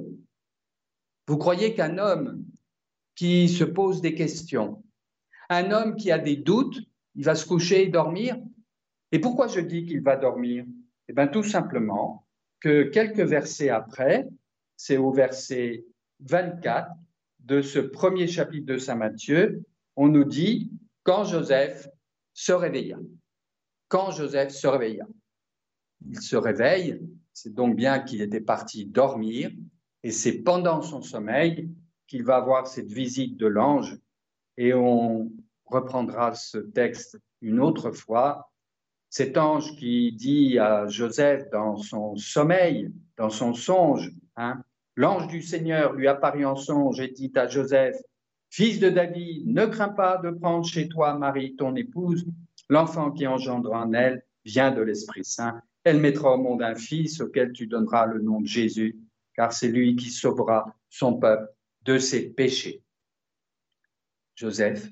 Vous 1.27 1.37
croyez 1.37 1.75
qu'un 1.75 1.99
homme 1.99 2.45
qui 3.19 3.49
se 3.49 3.65
pose 3.65 4.01
des 4.01 4.15
questions. 4.15 4.85
Un 5.49 5.73
homme 5.73 5.97
qui 5.97 6.13
a 6.13 6.21
des 6.21 6.37
doutes, 6.37 6.79
il 7.17 7.25
va 7.25 7.35
se 7.35 7.45
coucher 7.45 7.83
et 7.83 7.89
dormir. 7.89 8.37
Et 9.11 9.19
pourquoi 9.19 9.49
je 9.49 9.59
dis 9.59 9.85
qu'il 9.87 10.03
va 10.03 10.15
dormir? 10.15 10.65
Eh 11.09 11.13
bien, 11.13 11.27
tout 11.27 11.43
simplement 11.43 12.25
que 12.61 12.85
quelques 12.85 13.29
versets 13.29 13.71
après, 13.71 14.29
c'est 14.77 14.99
au 14.99 15.11
verset 15.11 15.85
24 16.21 16.93
de 17.41 17.61
ce 17.61 17.81
premier 17.81 18.29
chapitre 18.29 18.67
de 18.67 18.79
Saint 18.79 18.95
Matthieu, 18.95 19.65
on 19.97 20.07
nous 20.07 20.25
dit 20.25 20.71
quand 21.03 21.25
Joseph 21.25 21.89
se 22.35 22.53
réveilla. 22.53 23.01
Quand 23.89 24.13
Joseph 24.13 24.51
se 24.51 24.69
réveilla. 24.69 25.09
Il 26.07 26.21
se 26.21 26.37
réveille, 26.37 27.01
c'est 27.33 27.53
donc 27.53 27.75
bien 27.75 27.99
qu'il 27.99 28.23
était 28.23 28.41
parti 28.41 28.87
dormir, 28.87 29.51
et 30.05 30.13
c'est 30.13 30.43
pendant 30.43 30.83
son 30.83 31.03
sommeil 31.03 31.69
qu'il 32.09 32.25
va 32.25 32.37
avoir 32.37 32.67
cette 32.67 32.91
visite 32.91 33.37
de 33.37 33.47
l'ange 33.47 33.97
et 34.57 34.75
on 34.75 35.31
reprendra 35.67 36.35
ce 36.35 36.59
texte 36.59 37.19
une 37.43 37.61
autre 37.61 37.93
fois. 37.93 38.51
Cet 39.11 39.39
ange 39.39 39.77
qui 39.77 40.13
dit 40.13 40.59
à 40.59 40.87
Joseph 40.89 41.49
dans 41.51 41.77
son 41.77 42.17
sommeil, 42.17 42.91
dans 43.17 43.31
son 43.31 43.55
songe, 43.55 44.11
hein, 44.37 44.63
l'ange 44.97 45.29
du 45.29 45.43
Seigneur 45.43 45.93
lui 45.93 46.09
apparut 46.09 46.45
en 46.45 46.57
songe 46.57 47.01
et 47.01 47.09
dit 47.09 47.33
à 47.37 47.47
Joseph, 47.47 47.97
Fils 48.51 48.81
de 48.81 48.89
David, 48.89 49.47
ne 49.47 49.67
crains 49.67 49.91
pas 49.91 50.17
de 50.17 50.31
prendre 50.31 50.65
chez 50.65 50.89
toi 50.89 51.15
Marie, 51.15 51.55
ton 51.57 51.77
épouse, 51.77 52.27
l'enfant 52.71 53.11
qui 53.11 53.27
engendre 53.27 53.73
en 53.73 53.93
elle 53.93 54.25
vient 54.45 54.73
de 54.73 54.81
l'Esprit 54.81 55.25
Saint. 55.25 55.61
Elle 55.85 56.01
mettra 56.01 56.35
au 56.35 56.39
monde 56.39 56.63
un 56.63 56.75
fils 56.75 57.21
auquel 57.21 57.53
tu 57.53 57.67
donneras 57.67 58.07
le 58.07 58.21
nom 58.21 58.41
de 58.41 58.47
Jésus, 58.47 58.99
car 59.35 59.53
c'est 59.53 59.69
lui 59.69 59.97
qui 59.97 60.11
sauvera 60.11 60.75
son 60.89 61.19
peuple 61.19 61.53
de 61.89 61.97
ses 61.97 62.29
péchés. 62.29 62.85
Joseph 64.35 64.91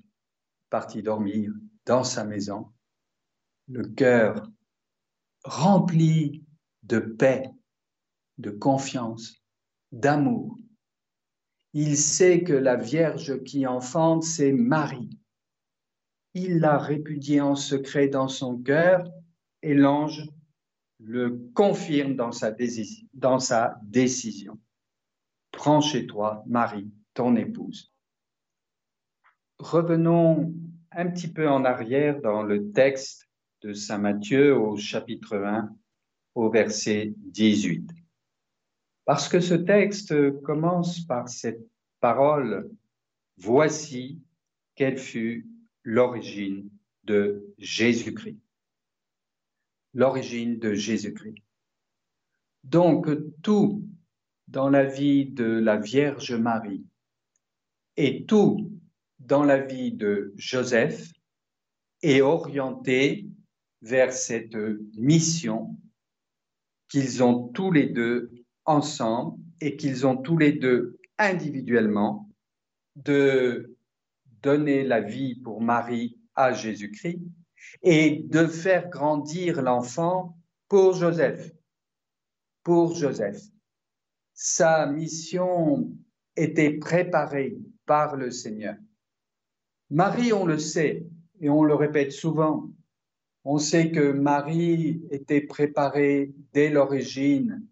partit 0.70 1.02
dormir 1.02 1.52
dans 1.84 2.04
sa 2.04 2.24
maison, 2.24 2.72
le 3.68 3.86
cœur 3.86 4.50
rempli 5.44 6.42
de 6.84 6.98
paix, 6.98 7.50
de 8.38 8.50
confiance, 8.50 9.34
d'amour. 9.92 10.58
Il 11.74 11.98
sait 11.98 12.42
que 12.42 12.54
la 12.54 12.76
Vierge 12.76 13.44
qui 13.44 13.66
enfante, 13.66 14.22
c'est 14.22 14.52
Marie. 14.52 15.10
Il 16.32 16.60
l'a 16.60 16.78
répudiée 16.78 17.42
en 17.42 17.56
secret 17.56 18.08
dans 18.08 18.28
son 18.28 18.56
cœur 18.56 19.06
et 19.60 19.74
l'ange 19.74 20.30
le 20.98 21.46
confirme 21.52 22.16
dans 22.16 22.32
sa, 22.32 22.56
dans 23.12 23.38
sa 23.38 23.78
décision 23.82 24.58
prends 25.56 25.80
chez 25.80 26.06
toi 26.06 26.44
Marie, 26.46 26.92
ton 27.14 27.34
épouse. 27.34 27.92
Revenons 29.58 30.54
un 30.92 31.10
petit 31.10 31.32
peu 31.32 31.48
en 31.48 31.64
arrière 31.64 32.20
dans 32.20 32.42
le 32.42 32.70
texte 32.72 33.28
de 33.62 33.72
Saint 33.72 33.98
Matthieu 33.98 34.56
au 34.56 34.76
chapitre 34.76 35.36
1, 35.36 35.74
au 36.34 36.50
verset 36.50 37.14
18. 37.16 37.90
Parce 39.06 39.28
que 39.28 39.40
ce 39.40 39.54
texte 39.54 40.40
commence 40.42 41.00
par 41.00 41.28
cette 41.28 41.66
parole, 42.00 42.70
voici 43.38 44.20
quelle 44.74 44.98
fut 44.98 45.48
l'origine 45.82 46.68
de 47.04 47.54
Jésus-Christ. 47.56 48.38
L'origine 49.94 50.58
de 50.58 50.74
Jésus-Christ. 50.74 51.38
Donc 52.64 53.08
tout 53.42 53.85
dans 54.48 54.68
la 54.68 54.84
vie 54.84 55.26
de 55.26 55.44
la 55.44 55.76
Vierge 55.76 56.32
Marie 56.32 56.84
et 57.96 58.24
tout 58.26 58.70
dans 59.18 59.42
la 59.42 59.58
vie 59.58 59.92
de 59.92 60.32
Joseph 60.36 61.10
est 62.02 62.20
orienté 62.20 63.28
vers 63.82 64.12
cette 64.12 64.56
mission 64.96 65.76
qu'ils 66.88 67.22
ont 67.22 67.48
tous 67.48 67.72
les 67.72 67.86
deux 67.86 68.30
ensemble 68.64 69.38
et 69.60 69.76
qu'ils 69.76 70.06
ont 70.06 70.16
tous 70.16 70.38
les 70.38 70.52
deux 70.52 70.98
individuellement 71.18 72.30
de 72.94 73.76
donner 74.42 74.84
la 74.84 75.00
vie 75.00 75.34
pour 75.40 75.60
Marie 75.60 76.18
à 76.34 76.52
Jésus-Christ 76.52 77.20
et 77.82 78.22
de 78.26 78.46
faire 78.46 78.88
grandir 78.88 79.62
l'enfant 79.62 80.38
pour 80.68 80.94
Joseph. 80.94 81.50
Pour 82.62 82.94
Joseph 82.94 83.40
sa 84.36 84.84
mission 84.86 85.90
était 86.36 86.74
préparée 86.74 87.56
par 87.86 88.16
le 88.16 88.30
Seigneur. 88.30 88.76
Marie, 89.88 90.32
on 90.32 90.44
le 90.44 90.58
sait 90.58 91.06
et 91.40 91.48
on 91.48 91.64
le 91.64 91.74
répète 91.74 92.12
souvent, 92.12 92.70
On 93.48 93.58
sait 93.58 93.92
que 93.92 94.10
Marie 94.10 95.06
était 95.10 95.40
préparée 95.40 96.32
dès 96.52 96.68
l'origine 96.68 97.64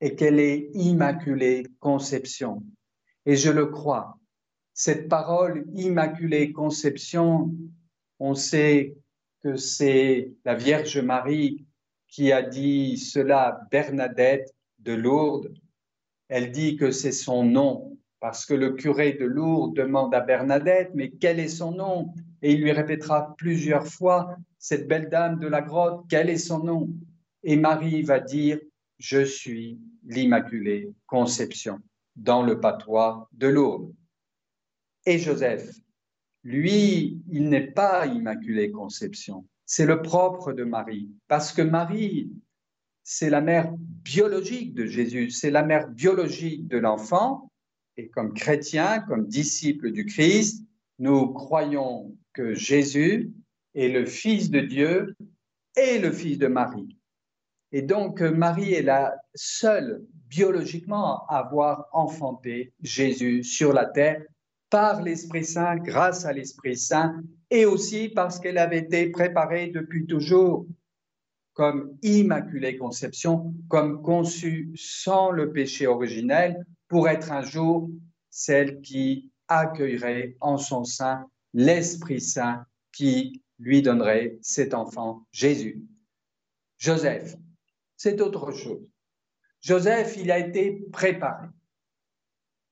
et 0.00 0.14
qu'elle 0.14 0.38
est 0.38 0.70
immaculée 0.74 1.66
conception. 1.80 2.62
Et 3.26 3.34
je 3.34 3.50
le 3.50 3.66
crois. 3.66 4.16
Cette 4.74 5.08
parole 5.08 5.66
immaculée 5.74 6.52
conception, 6.52 7.52
on 8.20 8.34
sait 8.34 8.96
que 9.42 9.56
c'est 9.56 10.32
la 10.44 10.54
Vierge 10.54 10.98
Marie 10.98 11.66
qui 12.06 12.30
a 12.30 12.42
dit 12.42 12.96
cela 12.96 13.48
à 13.48 13.60
Bernadette 13.70 14.54
de 14.78 14.92
Lourdes. 14.92 15.52
Elle 16.34 16.50
dit 16.50 16.76
que 16.76 16.92
c'est 16.92 17.12
son 17.12 17.44
nom, 17.44 17.98
parce 18.18 18.46
que 18.46 18.54
le 18.54 18.72
curé 18.72 19.12
de 19.12 19.26
Lourdes 19.26 19.76
demande 19.76 20.14
à 20.14 20.20
Bernadette, 20.20 20.90
mais 20.94 21.10
quel 21.10 21.38
est 21.38 21.46
son 21.48 21.72
nom? 21.72 22.14
Et 22.40 22.52
il 22.52 22.62
lui 22.62 22.72
répétera 22.72 23.34
plusieurs 23.36 23.86
fois, 23.86 24.34
cette 24.58 24.88
belle 24.88 25.10
dame 25.10 25.38
de 25.38 25.46
la 25.46 25.60
grotte, 25.60 26.06
quel 26.08 26.30
est 26.30 26.38
son 26.38 26.64
nom? 26.64 26.88
Et 27.42 27.56
Marie 27.56 28.00
va 28.00 28.18
dire, 28.18 28.58
je 28.96 29.22
suis 29.22 29.78
l'Immaculée 30.06 30.90
Conception, 31.06 31.80
dans 32.16 32.42
le 32.42 32.58
patois 32.60 33.28
de 33.32 33.48
Lourdes. 33.48 33.92
Et 35.04 35.18
Joseph, 35.18 35.70
lui, 36.44 37.20
il 37.30 37.50
n'est 37.50 37.72
pas 37.72 38.06
Immaculée 38.06 38.70
Conception, 38.70 39.44
c'est 39.66 39.84
le 39.84 40.00
propre 40.00 40.54
de 40.54 40.64
Marie, 40.64 41.10
parce 41.28 41.52
que 41.52 41.60
Marie, 41.60 42.32
c'est 43.04 43.30
la 43.30 43.40
mère 43.40 43.72
biologique 43.78 44.74
de 44.74 44.86
Jésus, 44.86 45.30
c'est 45.30 45.50
la 45.50 45.62
mère 45.62 45.88
biologique 45.88 46.68
de 46.68 46.78
l'enfant, 46.78 47.50
et 47.96 48.08
comme 48.08 48.32
chrétiens, 48.34 49.00
comme 49.00 49.26
disciples 49.26 49.92
du 49.92 50.06
Christ, 50.06 50.64
nous 50.98 51.32
croyons 51.32 52.16
que 52.32 52.54
Jésus 52.54 53.32
est 53.74 53.88
le 53.88 54.06
Fils 54.06 54.50
de 54.50 54.60
Dieu 54.60 55.14
et 55.76 55.98
le 55.98 56.10
Fils 56.12 56.38
de 56.38 56.46
Marie. 56.46 56.96
Et 57.72 57.82
donc 57.82 58.20
Marie 58.20 58.74
est 58.74 58.82
la 58.82 59.14
seule 59.34 60.04
biologiquement 60.28 61.26
à 61.26 61.38
avoir 61.38 61.88
enfanté 61.92 62.72
Jésus 62.82 63.42
sur 63.42 63.72
la 63.72 63.86
terre 63.86 64.22
par 64.70 65.02
l'Esprit 65.02 65.44
Saint, 65.44 65.76
grâce 65.76 66.24
à 66.24 66.32
l'Esprit 66.32 66.76
Saint, 66.76 67.22
et 67.50 67.66
aussi 67.66 68.08
parce 68.08 68.38
qu'elle 68.40 68.56
avait 68.56 68.78
été 68.78 69.10
préparée 69.10 69.68
depuis 69.68 70.06
toujours 70.06 70.66
comme 71.54 71.96
immaculée 72.02 72.76
conception, 72.76 73.54
comme 73.68 74.02
conçue 74.02 74.72
sans 74.74 75.30
le 75.30 75.52
péché 75.52 75.86
originel, 75.86 76.64
pour 76.88 77.08
être 77.08 77.32
un 77.32 77.42
jour 77.42 77.90
celle 78.30 78.80
qui 78.80 79.30
accueillerait 79.48 80.36
en 80.40 80.56
son 80.56 80.84
sein 80.84 81.26
l'Esprit 81.52 82.20
Saint 82.20 82.66
qui 82.92 83.42
lui 83.58 83.82
donnerait 83.82 84.38
cet 84.40 84.74
enfant 84.74 85.26
Jésus. 85.32 85.84
Joseph, 86.78 87.36
c'est 87.96 88.20
autre 88.20 88.52
chose. 88.52 88.88
Joseph, 89.60 90.16
il 90.16 90.30
a 90.30 90.38
été 90.38 90.84
préparé. 90.90 91.48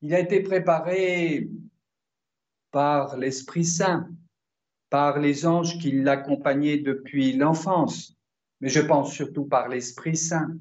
Il 0.02 0.14
a 0.14 0.18
été 0.18 0.40
préparé 0.40 1.48
par 2.70 3.16
l'Esprit 3.16 3.64
Saint, 3.64 4.08
par 4.88 5.18
les 5.18 5.46
anges 5.46 5.78
qui 5.78 5.92
l'accompagnaient 5.92 6.78
depuis 6.78 7.32
l'enfance, 7.34 8.16
mais 8.60 8.68
je 8.68 8.80
pense 8.80 9.12
surtout 9.12 9.44
par 9.44 9.68
l'Esprit 9.68 10.16
Saint. 10.16 10.56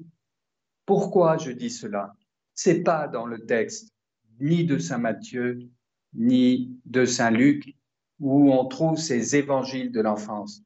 Pourquoi 0.85 1.37
je 1.37 1.51
dis 1.51 1.69
cela? 1.69 2.13
C'est 2.53 2.81
pas 2.81 3.07
dans 3.07 3.25
le 3.25 3.45
texte 3.45 3.93
ni 4.39 4.65
de 4.65 4.77
Saint 4.77 4.97
Matthieu 4.97 5.69
ni 6.13 6.77
de 6.85 7.05
Saint 7.05 7.31
Luc 7.31 7.75
où 8.19 8.51
on 8.51 8.65
trouve 8.65 8.97
ces 8.97 9.35
évangiles 9.35 9.91
de 9.91 10.01
l'enfance. 10.01 10.63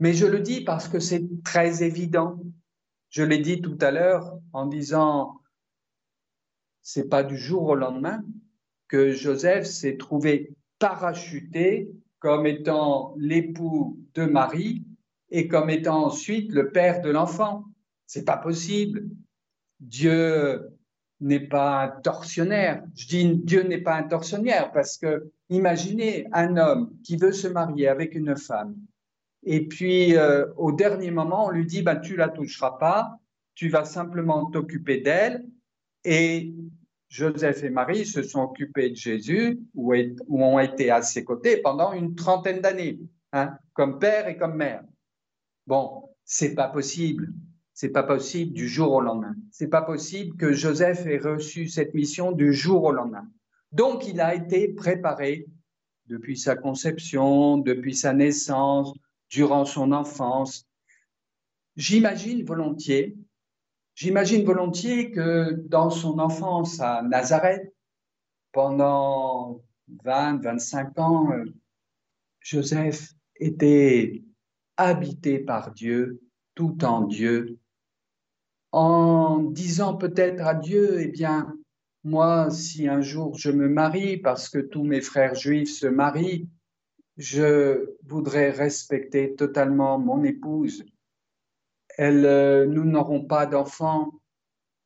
Mais 0.00 0.12
je 0.12 0.26
le 0.26 0.40
dis 0.40 0.62
parce 0.62 0.88
que 0.88 0.98
c'est 0.98 1.24
très 1.44 1.82
évident. 1.82 2.40
Je 3.10 3.22
l'ai 3.22 3.38
dit 3.38 3.60
tout 3.60 3.78
à 3.80 3.90
l'heure 3.90 4.38
en 4.52 4.66
disant 4.66 5.40
c'est 6.82 7.08
pas 7.08 7.22
du 7.22 7.36
jour 7.36 7.62
au 7.62 7.74
lendemain 7.74 8.22
que 8.88 9.12
Joseph 9.12 9.64
s'est 9.64 9.96
trouvé 9.96 10.54
parachuté 10.78 11.90
comme 12.18 12.46
étant 12.46 13.14
l'époux 13.16 13.98
de 14.14 14.24
Marie 14.24 14.84
et 15.30 15.48
comme 15.48 15.70
étant 15.70 16.06
ensuite 16.06 16.52
le 16.52 16.70
père 16.70 17.00
de 17.00 17.10
l'enfant. 17.10 17.64
C'est 18.06 18.24
pas 18.24 18.36
possible. 18.36 19.08
Dieu 19.80 20.70
n'est 21.20 21.46
pas 21.48 21.84
un 21.84 21.88
tortionnaire. 21.88 22.84
Je 22.94 23.06
dis 23.06 23.36
Dieu 23.36 23.62
n'est 23.62 23.80
pas 23.80 23.96
un 23.96 24.04
tortionnaire 24.04 24.72
parce 24.72 24.98
que 24.98 25.30
imaginez 25.48 26.26
un 26.32 26.56
homme 26.56 26.92
qui 27.02 27.16
veut 27.16 27.32
se 27.32 27.48
marier 27.48 27.88
avec 27.88 28.14
une 28.14 28.36
femme 28.36 28.76
et 29.44 29.66
puis 29.66 30.16
euh, 30.16 30.46
au 30.56 30.72
dernier 30.72 31.10
moment 31.10 31.46
on 31.46 31.50
lui 31.50 31.66
dit 31.66 31.82
ben 31.82 31.96
tu 31.96 32.16
la 32.16 32.28
toucheras 32.28 32.72
pas, 32.78 33.18
tu 33.54 33.68
vas 33.68 33.84
simplement 33.84 34.46
t'occuper 34.46 35.00
d'elle 35.00 35.44
et 36.04 36.54
Joseph 37.08 37.62
et 37.62 37.70
Marie 37.70 38.06
se 38.06 38.22
sont 38.22 38.42
occupés 38.42 38.90
de 38.90 38.96
Jésus 38.96 39.60
ou, 39.74 39.94
ont 39.94 40.58
été 40.58 40.90
à 40.90 41.02
ses 41.02 41.24
côtés 41.24 41.58
pendant 41.58 41.92
une 41.92 42.14
trentaine 42.14 42.60
d'années, 42.60 42.98
hein, 43.32 43.56
comme 43.72 43.98
père 43.98 44.26
et 44.26 44.36
comme 44.36 44.56
mère. 44.56 44.82
Bon, 45.66 46.10
c'est 46.24 46.54
pas 46.54 46.68
possible. 46.68 47.32
C'est 47.72 47.90
pas 47.90 48.02
possible 48.02 48.52
du 48.52 48.68
jour 48.68 48.92
au 48.92 49.00
lendemain. 49.00 49.34
C'est 49.50 49.68
pas 49.68 49.82
possible 49.82 50.36
que 50.36 50.52
Joseph 50.52 51.06
ait 51.06 51.18
reçu 51.18 51.68
cette 51.68 51.94
mission 51.94 52.30
du 52.32 52.52
jour 52.52 52.84
au 52.84 52.92
lendemain. 52.92 53.28
Donc, 53.72 54.06
il 54.06 54.20
a 54.20 54.34
été 54.34 54.68
préparé 54.68 55.46
depuis 56.06 56.36
sa 56.36 56.54
conception, 56.54 57.58
depuis 57.58 57.94
sa 57.94 58.12
naissance, 58.12 58.92
durant 59.28 59.64
son 59.64 59.90
enfance. 59.90 60.68
J'imagine 61.76 62.44
volontiers, 62.44 63.16
j'imagine 63.96 64.44
volontiers 64.44 65.10
que 65.10 65.50
dans 65.66 65.90
son 65.90 66.20
enfance 66.20 66.78
à 66.80 67.02
Nazareth, 67.02 67.74
pendant 68.52 69.60
20, 70.04 70.42
25 70.42 70.98
ans, 71.00 71.32
euh, 71.32 71.44
Joseph 72.40 73.14
était 73.36 74.22
habité 74.76 75.38
par 75.38 75.72
Dieu, 75.72 76.20
tout 76.54 76.84
en 76.84 77.02
Dieu, 77.02 77.58
en 78.72 79.38
disant 79.38 79.94
peut-être 79.94 80.44
à 80.44 80.54
Dieu, 80.54 81.00
eh 81.00 81.08
bien, 81.08 81.54
moi, 82.02 82.50
si 82.50 82.88
un 82.88 83.00
jour 83.00 83.36
je 83.38 83.50
me 83.50 83.68
marie, 83.68 84.16
parce 84.16 84.48
que 84.48 84.58
tous 84.58 84.84
mes 84.84 85.00
frères 85.00 85.34
juifs 85.34 85.72
se 85.72 85.86
marient, 85.86 86.48
je 87.16 87.94
voudrais 88.04 88.50
respecter 88.50 89.34
totalement 89.34 89.98
mon 89.98 90.24
épouse. 90.24 90.84
Elle, 91.96 92.26
euh, 92.26 92.66
nous 92.66 92.84
n'aurons 92.84 93.24
pas 93.24 93.46
d'enfants. 93.46 94.10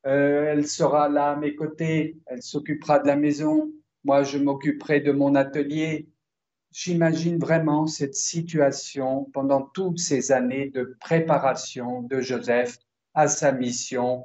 Euh, 0.06 0.44
elle 0.52 0.66
sera 0.66 1.08
là 1.08 1.30
à 1.30 1.36
mes 1.36 1.54
côtés. 1.54 2.18
Elle 2.26 2.42
s'occupera 2.42 2.98
de 2.98 3.06
la 3.06 3.16
maison. 3.16 3.72
Moi, 4.04 4.22
je 4.22 4.38
m'occuperai 4.38 5.00
de 5.00 5.12
mon 5.12 5.34
atelier. 5.34 6.08
J'imagine 6.70 7.38
vraiment 7.38 7.86
cette 7.86 8.14
situation 8.14 9.24
pendant 9.32 9.62
toutes 9.62 9.98
ces 9.98 10.32
années 10.32 10.68
de 10.70 10.96
préparation 11.00 12.02
de 12.02 12.20
Joseph 12.20 12.78
à 13.14 13.26
sa 13.26 13.52
mission 13.52 14.24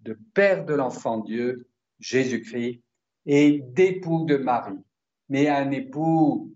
de 0.00 0.18
père 0.34 0.64
de 0.64 0.74
l'enfant 0.74 1.18
Dieu, 1.18 1.68
Jésus-Christ, 1.98 2.82
et 3.26 3.62
d'époux 3.72 4.24
de 4.24 4.36
Marie, 4.36 4.82
mais 5.28 5.48
un 5.48 5.70
époux 5.70 6.54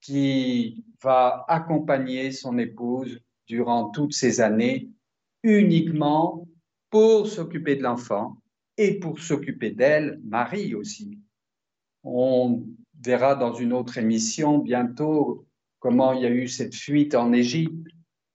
qui 0.00 0.84
va 1.02 1.44
accompagner 1.48 2.30
son 2.32 2.58
épouse 2.58 3.20
durant 3.46 3.90
toutes 3.90 4.12
ces 4.12 4.40
années 4.40 4.90
uniquement 5.42 6.46
pour 6.90 7.26
s'occuper 7.26 7.76
de 7.76 7.82
l'enfant 7.82 8.36
et 8.76 8.98
pour 8.98 9.18
s'occuper 9.18 9.70
d'elle, 9.70 10.20
Marie 10.24 10.74
aussi. 10.74 11.18
Verra 13.00 13.34
dans 13.34 13.54
une 13.54 13.72
autre 13.72 13.98
émission 13.98 14.58
bientôt 14.58 15.46
comment 15.78 16.12
il 16.12 16.22
y 16.22 16.26
a 16.26 16.30
eu 16.30 16.48
cette 16.48 16.74
fuite 16.74 17.14
en 17.14 17.32
Égypte 17.32 17.86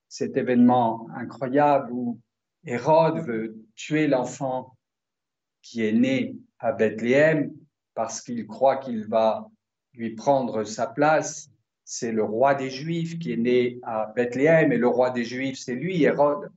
cet 0.08 0.38
événement 0.38 1.08
incroyable 1.14 1.92
où 1.92 2.20
Hérode 2.66 3.20
veut 3.20 3.58
tuer 3.76 4.08
l'enfant 4.08 4.78
qui 5.62 5.86
est 5.86 5.92
né 5.92 6.38
à 6.60 6.72
Bethléem 6.72 7.54
parce 7.94 8.22
qu'il 8.22 8.48
croit 8.48 8.78
qu'il 8.78 9.06
va 9.06 9.50
lui 9.94 10.16
prendre 10.16 10.64
sa 10.64 10.88
place. 10.88 11.50
C'est 11.84 12.12
le 12.12 12.24
roi 12.24 12.56
des 12.56 12.70
Juifs 12.70 13.20
qui 13.20 13.34
est 13.34 13.38
né 13.38 13.80
à 13.84 14.14
Bethléem 14.16 14.72
et 14.72 14.78
le 14.78 14.88
roi 14.88 15.10
des 15.10 15.24
Juifs, 15.26 15.60
c'est 15.60 15.76
lui, 15.76 16.04
Hérode. 16.04 16.50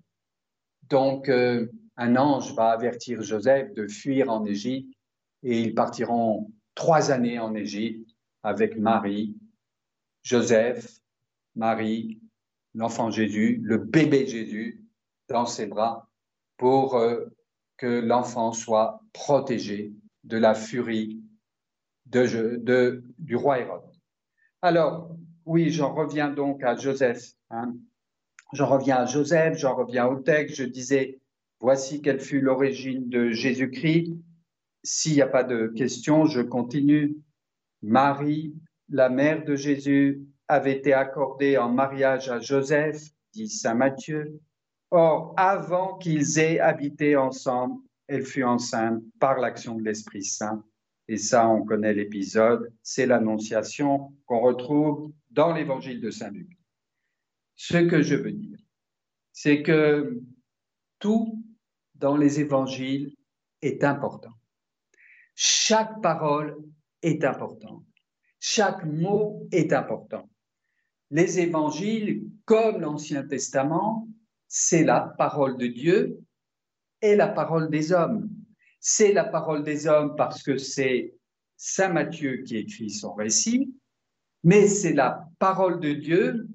Donc, 0.88 1.28
euh, 1.28 1.66
un 1.96 2.16
ange 2.16 2.54
va 2.54 2.70
avertir 2.70 3.22
Joseph 3.22 3.74
de 3.74 3.88
fuir 3.88 4.30
en 4.30 4.44
Égypte 4.44 4.94
et 5.42 5.60
ils 5.60 5.74
partiront 5.74 6.50
trois 6.78 7.10
années 7.10 7.40
en 7.40 7.56
Égypte 7.56 8.08
avec 8.44 8.78
Marie, 8.78 9.36
Joseph, 10.22 11.00
Marie 11.56 12.20
l'enfant 12.72 13.10
Jésus, 13.10 13.58
le 13.64 13.78
bébé 13.78 14.28
Jésus 14.28 14.84
dans 15.28 15.44
ses 15.44 15.66
bras 15.66 16.08
pour 16.56 16.94
euh, 16.94 17.24
que 17.78 17.86
l'enfant 17.86 18.52
soit 18.52 19.02
protégé 19.12 19.92
de 20.22 20.38
la 20.38 20.54
furie 20.54 21.20
du 22.06 23.34
roi 23.34 23.58
Hérode. 23.58 23.82
Alors, 24.62 25.10
oui, 25.46 25.70
j'en 25.70 25.92
reviens 25.92 26.30
donc 26.30 26.62
à 26.62 26.76
Joseph. 26.76 27.32
Hein. 27.50 27.74
J'en 28.52 28.68
reviens 28.68 28.98
à 28.98 29.06
Joseph, 29.06 29.58
j'en 29.58 29.74
reviens 29.74 30.06
au 30.06 30.20
texte, 30.20 30.54
je 30.54 30.64
disais, 30.64 31.20
voici 31.58 32.02
quelle 32.02 32.20
fut 32.20 32.40
l'origine 32.40 33.08
de 33.08 33.30
Jésus-Christ. 33.30 34.14
S'il 34.82 35.14
n'y 35.14 35.22
a 35.22 35.26
pas 35.26 35.44
de 35.44 35.68
questions, 35.68 36.24
je 36.26 36.40
continue. 36.40 37.16
Marie, 37.82 38.54
la 38.88 39.08
mère 39.08 39.44
de 39.44 39.54
Jésus, 39.54 40.22
avait 40.48 40.76
été 40.76 40.94
accordée 40.94 41.58
en 41.58 41.70
mariage 41.70 42.30
à 42.30 42.40
Joseph, 42.40 43.02
dit 43.32 43.48
Saint 43.48 43.74
Matthieu. 43.74 44.40
Or, 44.90 45.34
avant 45.36 45.98
qu'ils 45.98 46.38
aient 46.38 46.58
habité 46.58 47.16
ensemble, 47.16 47.82
elle 48.06 48.24
fut 48.24 48.44
enceinte 48.44 49.02
par 49.20 49.38
l'action 49.38 49.74
de 49.74 49.82
l'Esprit 49.82 50.24
Saint. 50.24 50.64
Et 51.08 51.18
ça, 51.18 51.48
on 51.48 51.64
connaît 51.64 51.94
l'épisode, 51.94 52.72
c'est 52.82 53.06
l'annonciation 53.06 54.12
qu'on 54.26 54.40
retrouve 54.40 55.12
dans 55.30 55.52
l'évangile 55.52 56.00
de 56.00 56.10
Saint 56.10 56.30
Luc. 56.30 56.48
Ce 57.54 57.76
que 57.76 58.02
je 58.02 58.14
veux 58.14 58.32
dire, 58.32 58.58
c'est 59.32 59.62
que 59.62 60.20
tout 60.98 61.44
dans 61.94 62.16
les 62.16 62.40
évangiles 62.40 63.14
est 63.62 63.84
important. 63.84 64.37
Chaque 65.40 66.02
parole 66.02 66.56
est 67.00 67.22
importante. 67.22 67.84
Chaque 68.40 68.84
mot 68.84 69.46
est 69.52 69.72
important. 69.72 70.28
Les 71.12 71.38
évangiles, 71.38 72.24
comme 72.44 72.80
l'Ancien 72.80 73.22
Testament, 73.22 74.08
c'est 74.48 74.82
la 74.82 75.14
parole 75.16 75.56
de 75.56 75.68
Dieu 75.68 76.18
et 77.02 77.14
la 77.14 77.28
parole 77.28 77.70
des 77.70 77.92
hommes. 77.92 78.28
C'est 78.80 79.12
la 79.12 79.22
parole 79.22 79.62
des 79.62 79.86
hommes 79.86 80.16
parce 80.16 80.42
que 80.42 80.58
c'est 80.58 81.14
Saint 81.56 81.90
Matthieu 81.90 82.38
qui 82.38 82.56
écrit 82.56 82.90
son 82.90 83.14
récit, 83.14 83.72
mais 84.42 84.66
c'est 84.66 84.92
la 84.92 85.28
parole 85.38 85.78
de 85.78 85.92
Dieu 85.92 86.48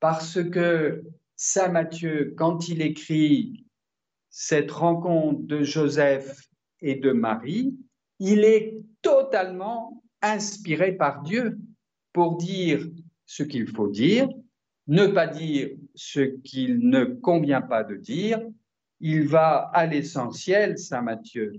parce 0.00 0.42
que 0.42 1.04
Saint 1.36 1.68
Matthieu, 1.68 2.34
quand 2.36 2.66
il 2.66 2.82
écrit 2.82 3.64
cette 4.28 4.72
rencontre 4.72 5.40
de 5.42 5.62
Joseph 5.62 6.48
et 6.80 6.96
de 6.96 7.12
Marie, 7.12 7.78
il 8.18 8.44
est 8.44 8.80
totalement 9.02 10.02
inspiré 10.22 10.92
par 10.92 11.22
Dieu 11.22 11.58
pour 12.12 12.36
dire 12.36 12.86
ce 13.26 13.42
qu'il 13.42 13.68
faut 13.68 13.88
dire, 13.88 14.28
ne 14.86 15.06
pas 15.06 15.26
dire 15.26 15.70
ce 15.94 16.20
qu'il 16.20 16.88
ne 16.88 17.04
convient 17.04 17.62
pas 17.62 17.84
de 17.84 17.96
dire. 17.96 18.40
Il 19.00 19.28
va 19.28 19.70
à 19.72 19.86
l'essentiel, 19.86 20.78
Saint 20.78 21.02
Matthieu. 21.02 21.52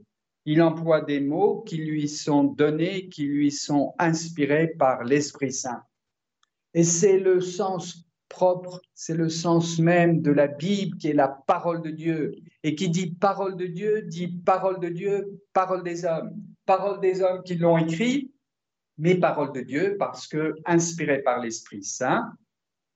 Il 0.46 0.62
emploie 0.62 1.02
des 1.02 1.20
mots 1.20 1.62
qui 1.62 1.78
lui 1.78 2.10
sont 2.10 2.44
donnés, 2.44 3.08
qui 3.10 3.24
lui 3.24 3.52
sont 3.52 3.94
inspirés 4.00 4.68
par 4.68 5.04
l'Esprit 5.04 5.54
Saint. 5.54 5.84
Et 6.74 6.84
c'est 6.84 7.20
le 7.20 7.40
sens 7.40 8.09
c'est 8.94 9.16
le 9.16 9.30
sens 9.30 9.80
même 9.80 10.22
de 10.22 10.32
la 10.32 10.48
Bible 10.48 10.98
qui 10.98 11.10
est 11.10 11.14
la 11.14 11.28
parole 11.28 11.82
de 11.82 11.90
Dieu. 11.90 12.36
Et 12.64 12.76
qui 12.76 12.90
dit 12.90 13.12
parole 13.12 13.56
de 13.56 13.66
Dieu, 13.66 14.04
dit 14.04 14.28
parole 14.28 14.80
de 14.80 14.90
Dieu, 14.90 15.42
parole 15.54 15.84
des 15.84 16.06
hommes. 16.06 16.32
Parole 16.66 17.00
des 17.00 17.22
hommes 17.22 17.42
qui 17.44 17.56
l'ont 17.56 17.78
écrit, 17.78 18.32
mais 18.98 19.16
parole 19.16 19.54
de 19.54 19.62
Dieu 19.62 19.96
parce 19.98 20.28
que 20.28 20.56
inspirée 20.66 21.22
par 21.24 21.40
l'Esprit 21.40 21.84
Saint. 21.84 22.32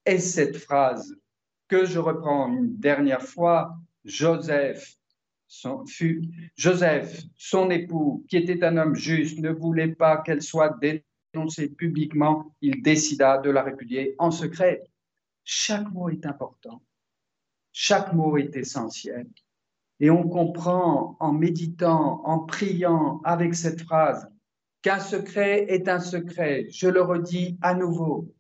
Et 0.06 0.20
cette 0.20 0.58
phrase 0.58 1.16
que 1.68 1.86
je 1.86 2.00
reprends 2.00 2.50
une 2.50 2.78
dernière 2.78 3.24
fois, 3.24 3.76
Joseph, 4.06 4.98
fut, 5.88 6.30
Joseph, 6.56 7.22
son 7.38 7.70
époux, 7.70 8.26
qui 8.28 8.38
était 8.38 8.64
un 8.64 8.78
homme 8.78 8.96
juste, 8.96 9.40
ne 9.40 9.52
voulait 9.52 9.96
pas 9.96 10.18
qu'elle 10.18 10.42
soit 10.42 10.78
dénoncée 10.80 11.70
publiquement. 11.70 12.54
Il 12.62 12.82
décida 12.82 13.38
de 13.38 13.50
la 13.50 13.64
répudier 13.64 14.16
en 14.18 14.32
secret. 14.32 14.84
Chaque 15.44 15.92
mot 15.92 16.10
est 16.10 16.26
important. 16.26 16.82
Chaque 17.72 18.14
mot 18.14 18.38
est 18.38 18.56
essentiel. 18.56 19.28
Et 20.00 20.10
on 20.10 20.28
comprend 20.28 21.18
en 21.20 21.34
méditant, 21.34 22.22
en 22.26 22.40
priant 22.40 23.22
avec 23.24 23.56
cette 23.56 23.82
phrase, 23.82 24.30
qu'un 24.82 25.00
secret 25.00 25.66
est 25.70 25.88
un 25.88 26.00
secret. 26.00 26.68
Je 26.70 26.88
le 26.88 27.02
redis 27.02 27.58
à 27.62 27.74
nouveau. 27.74 28.34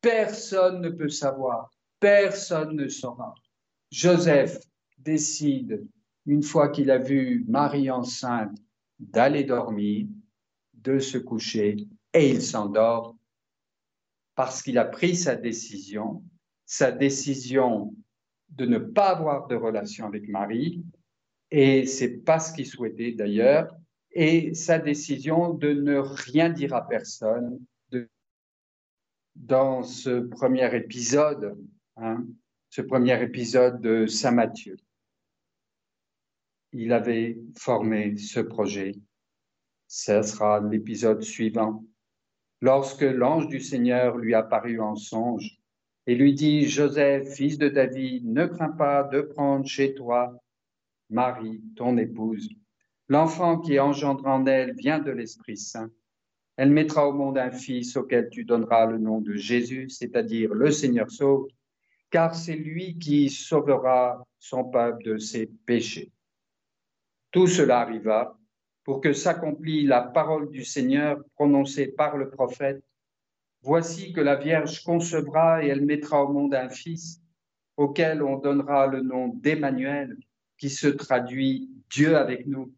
Personne 0.00 0.80
ne 0.80 0.90
peut 0.90 1.08
savoir. 1.08 1.70
Personne 2.00 2.76
ne 2.76 2.88
saura. 2.88 3.34
Joseph 3.90 4.60
décide, 4.98 5.86
une 6.26 6.42
fois 6.42 6.68
qu'il 6.68 6.90
a 6.90 6.98
vu 6.98 7.44
Marie 7.48 7.90
enceinte, 7.90 8.56
d'aller 8.98 9.44
dormir, 9.44 10.06
de 10.74 10.98
se 10.98 11.18
coucher, 11.18 11.76
et 12.12 12.30
il 12.30 12.42
s'endort 12.42 13.16
parce 14.34 14.62
qu'il 14.62 14.78
a 14.78 14.84
pris 14.84 15.16
sa 15.16 15.36
décision, 15.36 16.22
sa 16.66 16.90
décision 16.90 17.94
de 18.50 18.66
ne 18.66 18.78
pas 18.78 19.10
avoir 19.10 19.46
de 19.46 19.54
relation 19.54 20.06
avec 20.06 20.28
Marie, 20.28 20.84
et 21.50 21.86
c'est 21.86 22.18
pas 22.18 22.38
ce 22.40 22.52
qu'il 22.52 22.66
souhaitait 22.66 23.12
d'ailleurs, 23.12 23.74
et 24.12 24.54
sa 24.54 24.78
décision 24.78 25.54
de 25.54 25.72
ne 25.72 25.98
rien 25.98 26.50
dire 26.50 26.74
à 26.74 26.86
personne 26.86 27.60
dans 29.34 29.82
ce 29.82 30.20
premier 30.20 30.74
épisode, 30.76 31.58
hein, 31.96 32.24
ce 32.70 32.82
premier 32.82 33.20
épisode 33.22 33.80
de 33.80 34.06
Saint 34.06 34.30
Matthieu. 34.30 34.76
Il 36.72 36.92
avait 36.92 37.38
formé 37.56 38.16
ce 38.16 38.40
projet. 38.40 38.96
Ce 39.86 40.22
sera 40.22 40.60
l'épisode 40.60 41.22
suivant 41.22 41.84
lorsque 42.64 43.02
l'ange 43.02 43.48
du 43.48 43.60
Seigneur 43.60 44.16
lui 44.16 44.34
apparut 44.34 44.80
en 44.80 44.96
songe 44.96 45.58
et 46.06 46.14
lui 46.14 46.32
dit, 46.32 46.66
Joseph, 46.66 47.34
fils 47.34 47.58
de 47.58 47.68
David, 47.68 48.26
ne 48.26 48.46
crains 48.46 48.70
pas 48.70 49.02
de 49.02 49.20
prendre 49.20 49.66
chez 49.66 49.92
toi 49.92 50.34
Marie, 51.10 51.62
ton 51.76 51.98
épouse. 51.98 52.48
L'enfant 53.10 53.58
qui 53.58 53.74
est 53.74 53.80
engendré 53.80 54.30
en 54.30 54.46
elle 54.46 54.72
vient 54.76 54.98
de 54.98 55.10
l'Esprit 55.10 55.58
Saint. 55.58 55.90
Elle 56.56 56.70
mettra 56.70 57.06
au 57.06 57.12
monde 57.12 57.36
un 57.36 57.50
fils 57.50 57.98
auquel 57.98 58.30
tu 58.30 58.46
donneras 58.46 58.86
le 58.86 58.96
nom 58.96 59.20
de 59.20 59.34
Jésus, 59.34 59.90
c'est-à-dire 59.90 60.54
le 60.54 60.70
Seigneur 60.70 61.10
sauve, 61.10 61.48
car 62.10 62.34
c'est 62.34 62.56
lui 62.56 62.96
qui 62.96 63.28
sauvera 63.28 64.26
son 64.38 64.64
peuple 64.64 65.04
de 65.04 65.18
ses 65.18 65.50
péchés. 65.66 66.10
Tout 67.30 67.46
cela 67.46 67.80
arriva 67.80 68.38
pour 68.84 69.00
que 69.00 69.12
s'accomplit 69.12 69.84
la 69.84 70.02
parole 70.02 70.50
du 70.50 70.64
Seigneur 70.64 71.18
prononcée 71.34 71.88
par 71.88 72.16
le 72.16 72.30
prophète. 72.30 72.84
Voici 73.62 74.12
que 74.12 74.20
la 74.20 74.36
Vierge 74.36 74.84
concevra 74.84 75.64
et 75.64 75.68
elle 75.68 75.84
mettra 75.84 76.22
au 76.22 76.32
monde 76.32 76.54
un 76.54 76.68
fils 76.68 77.22
auquel 77.76 78.22
on 78.22 78.38
donnera 78.38 78.86
le 78.86 79.00
nom 79.00 79.28
d'Emmanuel, 79.28 80.16
qui 80.58 80.70
se 80.70 80.86
traduit 80.86 81.70
Dieu 81.90 82.16
avec 82.16 82.46
nous. 82.46 82.72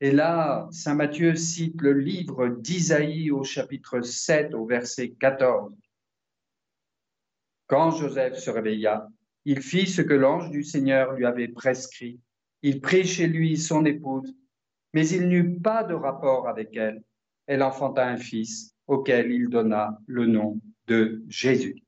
Et 0.00 0.12
là, 0.12 0.68
Saint 0.70 0.94
Matthieu 0.94 1.34
cite 1.34 1.82
le 1.82 1.92
livre 1.92 2.48
d'Isaïe 2.48 3.32
au 3.32 3.42
chapitre 3.42 4.00
7 4.00 4.54
au 4.54 4.64
verset 4.64 5.10
14. 5.10 5.74
Quand 7.66 7.90
Joseph 7.90 8.38
se 8.38 8.50
réveilla, 8.50 9.08
il 9.44 9.60
fit 9.60 9.86
ce 9.86 10.00
que 10.00 10.14
l'ange 10.14 10.50
du 10.50 10.62
Seigneur 10.62 11.12
lui 11.12 11.26
avait 11.26 11.48
prescrit. 11.48 12.20
Il 12.62 12.80
prit 12.80 13.04
chez 13.04 13.26
lui 13.26 13.58
son 13.58 13.84
épouse 13.84 14.34
mais 14.98 15.10
il 15.10 15.28
n'eut 15.28 15.60
pas 15.60 15.84
de 15.84 15.94
rapport 15.94 16.48
avec 16.48 16.76
elle. 16.76 17.04
Elle 17.46 17.62
enfanta 17.62 18.04
un 18.04 18.16
fils 18.16 18.74
auquel 18.88 19.30
il 19.30 19.48
donna 19.48 19.96
le 20.08 20.26
nom 20.26 20.60
de 20.88 21.22
Jésus. 21.28 21.84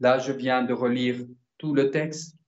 Là, 0.00 0.18
je 0.18 0.32
viens 0.32 0.62
de 0.62 0.72
relire 0.72 1.26
tout 1.58 1.74
le 1.74 1.90
texte, 1.90 2.38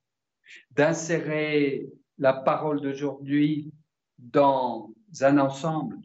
d'insérer 0.71 1.85
la 2.17 2.33
parole 2.33 2.81
d'aujourd'hui 2.81 3.71
dans 4.17 4.91
un 5.19 5.37
ensemble. 5.37 5.99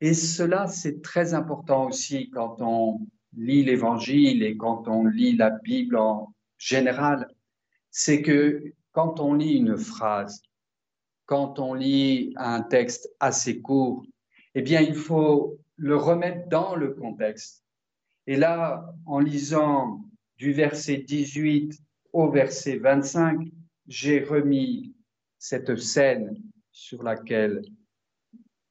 Et 0.00 0.12
cela, 0.12 0.66
c'est 0.66 1.00
très 1.00 1.34
important 1.34 1.86
aussi 1.86 2.28
quand 2.28 2.56
on 2.60 3.06
lit 3.36 3.62
l'Évangile 3.62 4.42
et 4.42 4.56
quand 4.56 4.88
on 4.88 5.04
lit 5.04 5.36
la 5.36 5.50
Bible 5.50 5.96
en 5.96 6.34
général. 6.56 7.32
C'est 7.92 8.20
que 8.20 8.74
quand 8.90 9.20
on 9.20 9.34
lit 9.34 9.58
une 9.58 9.76
phrase, 9.76 10.42
quand 11.28 11.58
on 11.58 11.74
lit 11.74 12.32
un 12.36 12.62
texte 12.62 13.14
assez 13.20 13.60
court, 13.60 14.02
eh 14.54 14.62
bien, 14.62 14.80
il 14.80 14.94
faut 14.94 15.58
le 15.76 15.94
remettre 15.94 16.48
dans 16.48 16.74
le 16.74 16.94
contexte. 16.94 17.62
Et 18.26 18.34
là, 18.34 18.94
en 19.04 19.18
lisant 19.20 20.00
du 20.38 20.52
verset 20.52 20.96
18 20.96 21.78
au 22.14 22.30
verset 22.30 22.78
25, 22.78 23.46
j'ai 23.86 24.24
remis 24.24 24.94
cette 25.38 25.76
scène 25.76 26.34
sur 26.72 27.02
laquelle 27.02 27.60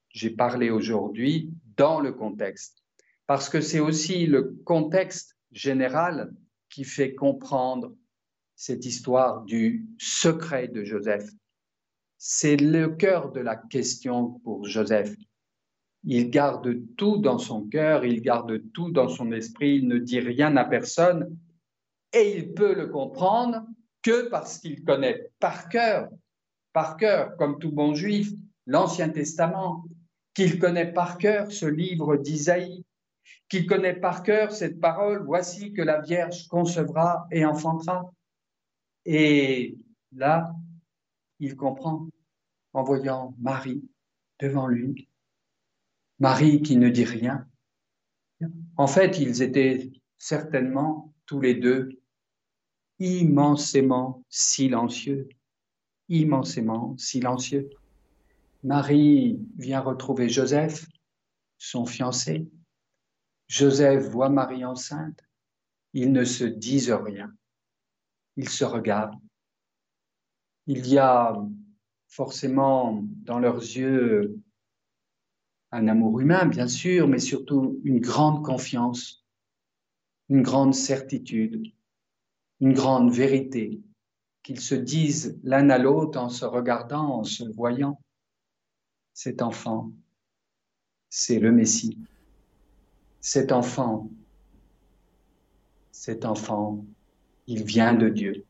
j'ai 0.09 0.31
parlé 0.31 0.71
aujourd'hui 0.71 1.53
dans 1.75 1.99
le 1.99 2.11
contexte. 2.11 2.83
Parce 3.27 3.49
que 3.49 3.61
c'est 3.61 3.79
aussi 3.79 4.25
le 4.25 4.57
contexte 4.65 5.37
général 5.51 6.33
qui 6.69 6.83
fait 6.83 7.13
comprendre 7.13 7.93
cette 8.55 8.83
histoire 8.85 9.43
du 9.43 9.85
secret 9.99 10.67
de 10.69 10.83
Joseph. 10.83 11.29
C'est 12.17 12.57
le 12.57 12.89
cœur 12.89 13.31
de 13.31 13.39
la 13.39 13.55
question 13.55 14.39
pour 14.43 14.65
Joseph. 14.65 15.15
Il 16.03 16.29
garde 16.29 16.75
tout 16.95 17.17
dans 17.17 17.37
son 17.37 17.67
cœur, 17.67 18.05
il 18.05 18.21
garde 18.21 18.61
tout 18.71 18.91
dans 18.91 19.09
son 19.09 19.31
esprit, 19.31 19.77
il 19.77 19.87
ne 19.87 19.97
dit 19.97 20.19
rien 20.19 20.55
à 20.57 20.65
personne 20.65 21.37
et 22.13 22.37
il 22.37 22.53
peut 22.53 22.73
le 22.73 22.87
comprendre 22.87 23.65
que 24.01 24.29
parce 24.29 24.59
qu'il 24.59 24.83
connaît 24.83 25.29
par 25.39 25.69
cœur, 25.69 26.09
par 26.73 26.97
cœur, 26.97 27.35
comme 27.37 27.59
tout 27.59 27.71
bon 27.71 27.93
juif, 27.93 28.29
l'Ancien 28.65 29.09
Testament, 29.09 29.85
qu'il 30.33 30.59
connaît 30.59 30.91
par 30.91 31.17
cœur 31.17 31.51
ce 31.51 31.65
livre 31.65 32.15
d'Isaïe, 32.17 32.85
qu'il 33.49 33.65
connaît 33.65 33.95
par 33.95 34.23
cœur 34.23 34.51
cette 34.51 34.79
parole, 34.79 35.23
voici 35.25 35.73
que 35.73 35.81
la 35.81 36.01
Vierge 36.01 36.47
concevra 36.47 37.27
et 37.31 37.45
enfantera. 37.45 38.11
Et 39.05 39.77
là, 40.13 40.53
il 41.39 41.55
comprend 41.55 42.07
en 42.73 42.83
voyant 42.83 43.35
Marie 43.39 43.83
devant 44.39 44.67
lui, 44.67 45.07
Marie 46.19 46.61
qui 46.61 46.77
ne 46.77 46.89
dit 46.89 47.05
rien. 47.05 47.47
En 48.75 48.87
fait, 48.87 49.19
ils 49.19 49.41
étaient 49.41 49.91
certainement 50.17 51.13
tous 51.25 51.39
les 51.41 51.55
deux 51.55 51.89
immensément 52.99 54.23
silencieux, 54.29 55.29
immensément 56.09 56.97
silencieux. 56.97 57.69
Marie 58.63 59.39
vient 59.57 59.81
retrouver 59.81 60.29
Joseph, 60.29 60.87
son 61.57 61.85
fiancé. 61.85 62.47
Joseph 63.47 64.03
voit 64.09 64.29
Marie 64.29 64.65
enceinte. 64.65 65.19
Ils 65.93 66.11
ne 66.11 66.23
se 66.23 66.43
disent 66.43 66.91
rien. 66.91 67.31
Ils 68.35 68.49
se 68.49 68.65
regardent. 68.65 69.19
Il 70.67 70.85
y 70.85 70.97
a 70.97 71.33
forcément 72.07 73.01
dans 73.23 73.39
leurs 73.39 73.61
yeux 73.61 74.41
un 75.71 75.87
amour 75.87 76.19
humain, 76.19 76.45
bien 76.45 76.67
sûr, 76.67 77.07
mais 77.07 77.19
surtout 77.19 77.79
une 77.83 77.99
grande 77.99 78.43
confiance, 78.43 79.25
une 80.29 80.41
grande 80.41 80.75
certitude, 80.75 81.71
une 82.59 82.73
grande 82.73 83.11
vérité, 83.11 83.81
qu'ils 84.43 84.59
se 84.59 84.75
disent 84.75 85.39
l'un 85.43 85.69
à 85.69 85.77
l'autre 85.77 86.19
en 86.19 86.29
se 86.29 86.45
regardant, 86.45 87.19
en 87.19 87.23
se 87.23 87.43
voyant. 87.43 88.01
Cet 89.13 89.41
enfant, 89.41 89.91
c'est 91.09 91.39
le 91.39 91.51
Messie. 91.51 91.97
Cet 93.21 93.51
enfant, 93.51 94.09
cet 95.91 96.25
enfant, 96.25 96.85
il 97.47 97.63
vient 97.63 97.93
de 97.93 98.09
Dieu. 98.09 98.45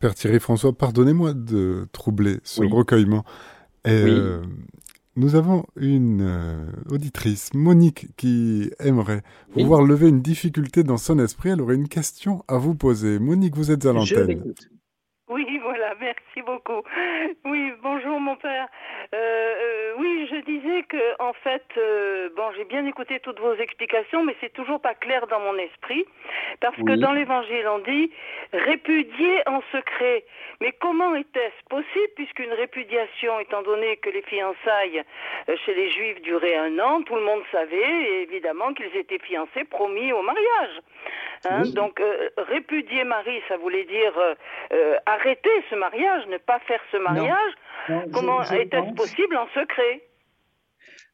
Père 0.00 0.14
Thierry 0.14 0.40
François, 0.40 0.72
pardonnez-moi 0.76 1.32
de 1.32 1.86
troubler 1.92 2.36
ce 2.42 2.62
recueillement. 2.62 3.24
Euh, 3.86 4.42
nous 5.16 5.36
avons 5.36 5.64
une 5.76 6.20
euh, 6.20 6.66
auditrice, 6.90 7.54
Monique, 7.54 8.08
qui 8.16 8.70
aimerait 8.78 9.22
pouvoir 9.52 9.82
lever 9.82 10.08
une 10.08 10.20
difficulté 10.20 10.82
dans 10.82 10.98
son 10.98 11.18
esprit. 11.18 11.50
Elle 11.50 11.62
aurait 11.62 11.76
une 11.76 11.88
question 11.88 12.44
à 12.48 12.58
vous 12.58 12.74
poser. 12.74 13.18
Monique, 13.18 13.56
vous 13.56 13.70
êtes 13.70 13.86
à 13.86 13.92
l'antenne. 13.94 14.52
Oui, 15.30 15.46
voilà, 15.62 15.94
merci 15.98 16.25
beaucoup. 16.42 16.82
Oui, 17.44 17.72
bonjour 17.82 18.20
mon 18.20 18.36
père. 18.36 18.68
Euh, 19.14 19.16
euh, 19.16 19.92
oui, 19.98 20.28
je 20.30 20.36
disais 20.44 20.82
que 20.82 21.22
en 21.22 21.32
fait, 21.32 21.64
euh, 21.76 22.28
bon, 22.36 22.50
j'ai 22.56 22.64
bien 22.64 22.84
écouté 22.86 23.20
toutes 23.20 23.40
vos 23.40 23.54
explications, 23.54 24.24
mais 24.24 24.36
c'est 24.40 24.52
toujours 24.52 24.80
pas 24.80 24.94
clair 24.94 25.26
dans 25.28 25.40
mon 25.40 25.56
esprit, 25.58 26.04
parce 26.60 26.76
que 26.76 26.96
dans 26.96 27.12
l'Évangile 27.12 27.66
on 27.68 27.78
dit 27.78 28.10
répudier 28.52 29.42
en 29.46 29.62
secret. 29.72 30.24
Mais 30.60 30.72
comment 30.72 31.14
était-ce 31.14 31.68
possible, 31.68 32.12
puisqu'une 32.16 32.52
répudiation, 32.52 33.38
étant 33.40 33.62
donné 33.62 33.96
que 33.98 34.10
les 34.10 34.22
fiançailles 34.22 35.02
chez 35.64 35.74
les 35.74 35.90
Juifs 35.90 36.20
duraient 36.22 36.56
un 36.56 36.78
an, 36.78 37.02
tout 37.02 37.14
le 37.14 37.22
monde 37.22 37.42
savait 37.52 38.22
évidemment 38.22 38.72
qu'ils 38.74 38.94
étaient 38.96 39.18
fiancés, 39.18 39.64
promis 39.64 40.12
au 40.12 40.22
mariage. 40.22 40.80
Hein, 41.48 41.62
donc 41.74 42.02
répudier 42.36 43.04
Marie, 43.04 43.40
ça 43.48 43.56
voulait 43.56 43.84
dire 43.84 44.12
arrêter 45.04 45.50
ce 45.70 45.74
mariage, 45.76 46.25
ne 46.28 46.38
pas 46.38 46.60
faire 46.60 46.80
ce 46.92 46.96
mariage. 46.98 47.52
Comment 48.12 48.42
est-ce 48.42 48.94
possible 48.94 49.36
en 49.36 49.46
secret? 49.48 50.08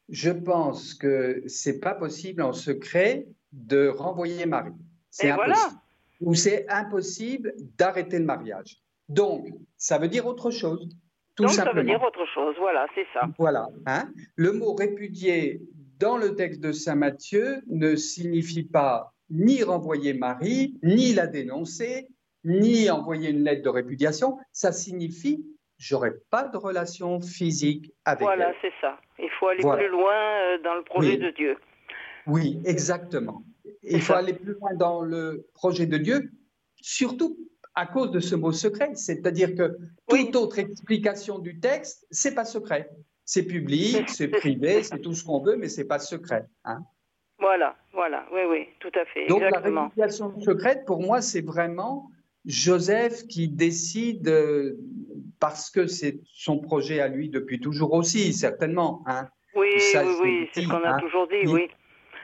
Je 0.09 0.31
pense 0.31 0.93
que 0.93 1.43
c'est 1.47 1.79
pas 1.79 1.95
possible 1.95 2.41
en 2.41 2.53
secret 2.53 3.25
de 3.51 3.87
renvoyer 3.87 4.45
Marie. 4.45 4.73
C'est 5.09 5.29
impossible. 5.29 5.79
Ou 6.21 6.33
c'est 6.35 6.69
impossible 6.69 7.53
d'arrêter 7.77 8.19
le 8.19 8.25
mariage. 8.25 8.77
Donc, 9.09 9.47
ça 9.77 9.97
veut 9.97 10.07
dire 10.07 10.25
autre 10.25 10.51
chose. 10.51 10.89
Tout 11.35 11.43
Donc, 11.43 11.53
simplement. 11.53 11.75
ça 11.75 11.81
veut 11.81 11.87
dire 11.87 12.03
autre 12.03 12.25
chose, 12.33 12.55
voilà, 12.59 12.85
c'est 12.95 13.07
ça. 13.13 13.27
Voilà. 13.37 13.67
Hein. 13.85 14.09
Le 14.35 14.53
mot 14.53 14.73
répudier 14.73 15.61
dans 15.99 16.17
le 16.17 16.35
texte 16.35 16.61
de 16.61 16.71
Saint 16.71 16.95
Matthieu 16.95 17.61
ne 17.67 17.95
signifie 17.95 18.63
pas 18.63 19.13
ni 19.29 19.63
renvoyer 19.63 20.13
Marie, 20.13 20.77
ni 20.83 21.13
la 21.13 21.27
dénoncer, 21.27 22.07
ni 22.43 22.89
envoyer 22.89 23.29
une 23.29 23.43
lettre 23.43 23.63
de 23.63 23.69
répudiation. 23.69 24.37
Ça 24.51 24.71
signifie 24.71 25.45
j'aurais 25.83 26.13
pas 26.29 26.43
de 26.43 26.57
relation 26.57 27.19
physique 27.19 27.91
avec 28.05 28.21
voilà, 28.21 28.49
elle. 28.49 28.55
Voilà, 28.55 28.59
c'est 28.61 28.81
ça. 28.81 28.97
Il 29.19 29.29
faut 29.39 29.47
aller 29.47 29.61
plus 29.61 29.89
loin 29.89 30.13
euh, 30.13 30.57
dans 30.63 30.75
le 30.75 30.83
projet 30.83 31.17
de 31.17 31.29
Dieu. 31.31 31.57
Oui, 32.25 32.61
exactement. 32.65 33.43
Il 33.83 34.01
faut 34.01 34.13
aller 34.13 34.33
plus 34.33 34.53
loin 34.53 34.73
dans 34.75 35.01
le 35.01 35.45
projet 35.53 35.85
de 35.85 35.97
Dieu, 35.97 36.31
surtout 36.77 37.37
à 37.75 37.85
cause 37.85 38.11
de 38.11 38.19
ce 38.19 38.35
mot 38.35 38.51
secret. 38.51 38.91
C'est-à-dire 38.95 39.55
que 39.55 39.77
toute 40.07 40.35
autre 40.35 40.59
explication 40.59 41.39
du 41.39 41.59
texte, 41.59 42.07
c'est 42.11 42.33
pas 42.33 42.45
secret. 42.45 42.89
C'est 43.25 43.43
public, 43.43 44.09
c'est 44.09 44.29
privé, 44.29 44.83
c'est 44.83 44.99
tout 44.99 45.13
ce 45.13 45.23
qu'on 45.23 45.41
veut, 45.41 45.57
mais 45.57 45.67
c'est 45.67 45.85
pas 45.87 45.99
secret. 45.99 46.45
Hein. 46.63 46.79
Voilà, 47.39 47.75
voilà, 47.91 48.25
oui, 48.31 48.41
oui, 48.49 48.67
tout 48.79 48.91
à 48.95 49.03
fait. 49.05 49.27
Donc 49.27 49.41
exactement. 49.41 49.75
la 49.75 49.83
répudiation 49.87 50.39
secrète, 50.39 50.85
pour 50.85 51.01
moi, 51.01 51.21
c'est 51.21 51.41
vraiment 51.41 52.09
Joseph 52.45 53.25
qui 53.27 53.47
décide 53.47 54.29
parce 55.39 55.69
que 55.69 55.87
c'est 55.87 56.19
son 56.25 56.59
projet 56.59 56.99
à 56.99 57.07
lui 57.07 57.29
depuis 57.29 57.59
toujours 57.59 57.93
aussi, 57.93 58.33
certainement. 58.33 59.03
Hein. 59.07 59.27
Oui, 59.55 59.67
oui, 59.75 60.01
oui, 60.21 60.49
c'est 60.53 60.61
ce 60.61 60.67
qu'on 60.67 60.83
a 60.83 60.95
hein. 60.95 60.99
toujours 60.99 61.27
dit, 61.27 61.47
oui. 61.47 61.67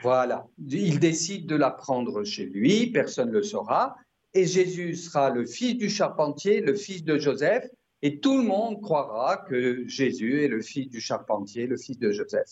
Voilà, 0.02 0.46
il 0.70 0.98
décide 0.98 1.46
de 1.46 1.56
la 1.56 1.70
prendre 1.70 2.24
chez 2.24 2.46
lui, 2.46 2.86
personne 2.86 3.28
ne 3.28 3.34
le 3.34 3.42
saura, 3.42 3.96
et 4.32 4.46
Jésus 4.46 4.94
sera 4.94 5.28
le 5.28 5.44
fils 5.44 5.76
du 5.76 5.90
charpentier, 5.90 6.62
le 6.62 6.74
fils 6.74 7.04
de 7.04 7.18
Joseph, 7.18 7.66
et 8.00 8.18
tout 8.18 8.38
le 8.38 8.44
monde 8.44 8.80
croira 8.80 9.36
que 9.36 9.86
Jésus 9.86 10.42
est 10.42 10.48
le 10.48 10.62
fils 10.62 10.88
du 10.88 11.00
charpentier, 11.00 11.66
le 11.66 11.76
fils 11.76 11.98
de 11.98 12.10
Joseph. 12.12 12.48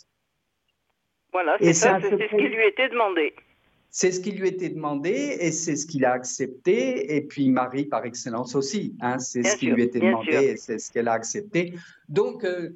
Voilà, 1.32 1.56
c'est 1.60 1.72
ça, 1.72 1.98
c'est 2.02 2.10
ce 2.10 2.36
qui 2.36 2.48
lui 2.48 2.66
était 2.66 2.90
demandé. 2.90 3.34
C'est 3.91 4.12
ce 4.12 4.20
qui 4.20 4.32
lui 4.32 4.49
était 4.49 4.68
demandé 4.68 5.39
et 5.41 5.51
c'est 5.51 5.74
ce 5.74 5.86
qu'il 5.86 6.05
a 6.05 6.12
accepté. 6.12 7.16
Et 7.16 7.22
puis 7.22 7.49
Marie, 7.49 7.86
par 7.86 8.05
excellence 8.05 8.55
aussi, 8.55 8.95
hein, 9.01 9.18
c'est 9.18 9.43
ce 9.43 9.57
qui 9.57 9.66
lui 9.66 9.82
était 9.82 9.99
demandé 9.99 10.32
et 10.32 10.57
c'est 10.57 10.78
ce 10.78 10.93
qu'elle 10.93 11.09
a 11.09 11.12
accepté. 11.12 11.74
Donc, 12.09 12.45
euh, 12.45 12.74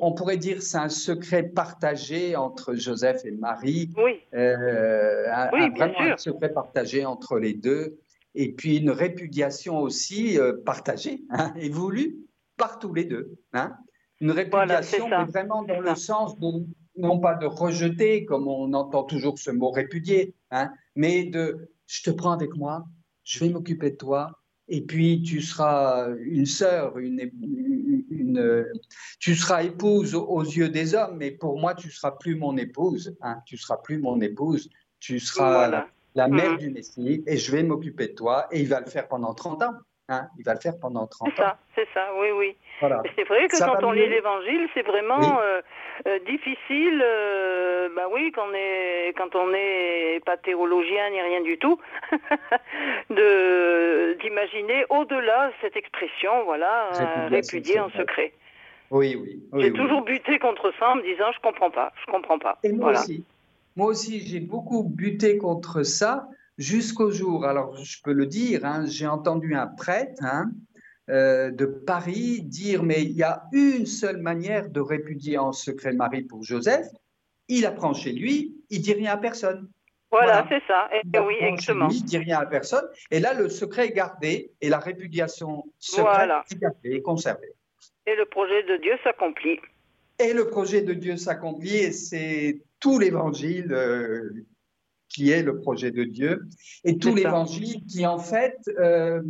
on 0.00 0.12
pourrait 0.12 0.36
dire 0.36 0.62
c'est 0.62 0.78
un 0.78 0.88
secret 0.88 1.42
partagé 1.42 2.36
entre 2.36 2.74
Joseph 2.74 3.24
et 3.24 3.32
Marie. 3.32 3.90
Oui. 3.96 4.20
Euh, 4.34 5.26
un, 5.32 5.70
vraiment 5.70 6.00
un 6.00 6.16
secret 6.16 6.52
partagé 6.52 7.04
entre 7.04 7.38
les 7.38 7.52
deux. 7.52 7.98
Et 8.36 8.52
puis 8.52 8.76
une 8.76 8.90
répudiation 8.90 9.80
aussi 9.80 10.38
euh, 10.38 10.52
partagée 10.64 11.22
hein, 11.30 11.54
et 11.56 11.70
voulue 11.70 12.18
par 12.56 12.78
tous 12.78 12.94
les 12.94 13.04
deux. 13.04 13.36
Hein. 13.52 13.74
Une 14.20 14.30
répudiation, 14.30 15.08
mais 15.08 15.24
vraiment 15.24 15.62
dans 15.64 15.80
le 15.80 15.94
sens 15.94 16.38
de 16.38 16.64
non 16.96 17.18
pas 17.18 17.34
de 17.34 17.46
rejeter, 17.46 18.24
comme 18.24 18.48
on 18.48 18.72
entend 18.72 19.04
toujours 19.04 19.38
ce 19.38 19.50
mot 19.50 19.70
répudier, 19.70 20.34
hein, 20.50 20.70
mais 20.94 21.24
de 21.24 21.70
je 21.86 22.02
te 22.02 22.10
prends 22.10 22.32
avec 22.32 22.54
moi, 22.56 22.84
je 23.24 23.38
vais 23.40 23.50
m'occuper 23.50 23.90
de 23.90 23.96
toi, 23.96 24.32
et 24.68 24.80
puis 24.80 25.22
tu 25.22 25.40
seras 25.40 26.08
une 26.18 26.46
sœur, 26.46 26.98
une, 26.98 27.30
une, 28.10 28.66
tu 29.20 29.34
seras 29.34 29.62
épouse 29.62 30.14
aux 30.14 30.42
yeux 30.42 30.68
des 30.68 30.94
hommes, 30.94 31.16
mais 31.18 31.30
pour 31.30 31.58
moi 31.58 31.74
tu 31.74 31.90
seras 31.90 32.12
plus 32.12 32.34
mon 32.34 32.56
épouse, 32.56 33.16
hein, 33.20 33.38
tu 33.46 33.56
seras 33.56 33.76
plus 33.76 33.98
mon 33.98 34.20
épouse, 34.20 34.70
tu 34.98 35.20
seras 35.20 35.86
la, 36.14 36.28
mère 36.28 36.54
mmh. 36.54 36.58
du 36.58 36.70
Messie, 36.70 37.22
et 37.26 37.36
je 37.36 37.52
vais 37.52 37.62
m'occuper 37.62 38.08
de 38.08 38.14
toi, 38.14 38.48
et 38.50 38.60
il 38.60 38.68
va 38.68 38.80
le 38.80 38.86
faire 38.86 39.06
pendant 39.06 39.34
30 39.34 39.62
ans. 39.62 39.74
Hein, 40.08 40.28
il 40.38 40.44
va 40.44 40.54
le 40.54 40.60
faire 40.60 40.78
pendant 40.78 41.04
30 41.08 41.28
ans. 41.28 41.32
C'est 41.34 41.42
ça, 41.42 41.58
c'est 41.74 41.88
ça, 41.92 42.10
oui, 42.20 42.28
oui. 42.30 42.56
C'est 42.80 43.24
vrai 43.24 43.48
que 43.48 43.58
quand 43.58 43.82
on 43.82 43.90
lit 43.90 44.08
l'Évangile, 44.08 44.68
c'est 44.72 44.82
vraiment 44.82 45.40
euh, 45.40 45.60
euh, 46.06 46.18
difficile, 46.26 47.02
euh, 47.02 47.88
bah 47.96 48.06
oui, 48.12 48.32
quand 48.34 48.46
on 48.50 48.54
est, 48.54 49.14
quand 49.16 49.34
on 49.34 49.50
n'est 49.50 50.20
pas 50.26 50.36
théologien 50.36 51.10
ni 51.10 51.20
rien 51.20 51.40
du 51.42 51.58
tout, 51.58 51.78
de 53.10 54.14
d'imaginer 54.20 54.84
au-delà 54.90 55.52
cette 55.60 55.76
expression, 55.76 56.44
voilà, 56.44 56.90
répudier 57.28 57.80
en 57.80 57.90
secret. 57.90 58.32
Oui, 58.90 59.16
oui. 59.16 59.42
j'ai 59.62 59.72
toujours 59.72 60.02
buté 60.02 60.38
contre 60.38 60.72
ça 60.78 60.90
en 60.90 60.96
me 60.96 61.02
disant, 61.02 61.32
je 61.34 61.40
comprends 61.40 61.70
pas, 61.70 61.92
je 62.04 62.10
comprends 62.10 62.38
pas. 62.38 62.58
Et 62.62 62.72
moi 62.72 62.92
aussi. 62.92 63.24
Moi 63.74 63.88
aussi, 63.88 64.20
j'ai 64.20 64.40
beaucoup 64.40 64.84
buté 64.84 65.36
contre 65.36 65.82
ça 65.82 66.28
jusqu'au 66.56 67.10
jour, 67.10 67.44
alors 67.44 67.76
je 67.76 68.00
peux 68.02 68.12
le 68.12 68.26
dire, 68.26 68.64
hein, 68.64 68.84
j'ai 68.86 69.06
entendu 69.06 69.54
un 69.54 69.66
prêtre 69.66 70.24
hein, 70.24 70.50
euh, 71.08 71.50
de 71.50 71.66
Paris 71.66 72.42
dire, 72.42 72.82
mais 72.82 73.02
il 73.02 73.12
y 73.12 73.22
a 73.22 73.44
une 73.52 73.86
seule 73.86 74.18
manière 74.18 74.68
de 74.70 74.80
répudier 74.80 75.38
en 75.38 75.52
secret 75.52 75.92
Marie 75.92 76.22
pour 76.22 76.42
Joseph, 76.42 76.86
il 77.48 77.64
apprend 77.64 77.94
chez 77.94 78.12
lui, 78.12 78.56
il 78.70 78.80
dit 78.80 78.92
rien 78.92 79.12
à 79.12 79.16
personne. 79.16 79.68
Voilà, 80.10 80.46
c'est 80.48 80.62
ça. 80.66 80.88
Et, 80.92 81.18
oui, 81.18 81.34
exactement. 81.40 81.88
Il 81.90 82.04
dit 82.04 82.18
rien 82.18 82.38
à 82.38 82.46
personne. 82.46 82.84
Et 83.10 83.20
là, 83.20 83.34
le 83.34 83.48
secret 83.48 83.88
est 83.88 83.92
gardé 83.92 84.52
et 84.60 84.68
la 84.68 84.78
répudiation 84.78 85.64
secrète 85.78 86.30
est 86.50 86.58
gardée 86.58 86.90
et 86.92 87.02
conservée. 87.02 87.52
Et 88.06 88.14
le 88.14 88.24
projet 88.24 88.62
de 88.62 88.76
Dieu 88.76 88.92
s'accomplit. 89.02 89.58
Et 90.18 90.32
le 90.32 90.46
projet 90.46 90.82
de 90.82 90.94
Dieu 90.94 91.16
s'accomplit 91.16 91.76
et 91.76 91.92
c'est 91.92 92.62
tout 92.80 92.98
l'évangile 92.98 93.72
euh, 93.72 94.46
qui 95.08 95.30
est 95.30 95.42
le 95.42 95.58
projet 95.58 95.90
de 95.90 96.04
Dieu 96.04 96.46
et 96.84 96.98
tout 96.98 97.14
l'évangile 97.14 97.84
qui 97.86 98.06
en 98.06 98.18
fait 98.18 98.58
euh, 98.78 99.22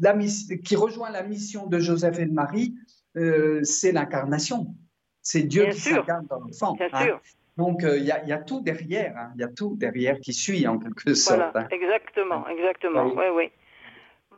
la, 0.00 0.16
qui 0.64 0.76
rejoint 0.76 1.10
la 1.10 1.22
mission 1.22 1.66
de 1.66 1.78
Joseph 1.78 2.18
et 2.18 2.26
de 2.26 2.32
Marie, 2.32 2.74
euh, 3.16 3.60
c'est 3.62 3.92
l'incarnation. 3.92 4.74
C'est 5.22 5.42
Dieu 5.42 5.66
qui 5.66 5.80
s'incarne 5.80 6.26
dans 6.26 6.40
l'enfant. 6.40 6.76
Hein. 6.92 7.18
Donc 7.56 7.82
il 7.82 8.04
y, 8.04 8.12
a 8.12 8.38
tout 8.38 8.60
derrière, 8.60 9.16
hein. 9.18 9.32
il 9.34 9.40
y 9.40 9.44
a 9.44 9.48
tout 9.48 9.76
derrière 9.76 10.18
qui 10.20 10.32
suit 10.32 10.66
en 10.66 10.78
quelque 10.78 11.14
sorte. 11.14 11.38
Voilà, 11.52 11.66
hein. 11.66 11.68
exactement, 11.70 12.48
exactement. 12.48 13.12
Oui, 13.14 13.24
oui. 13.34 13.50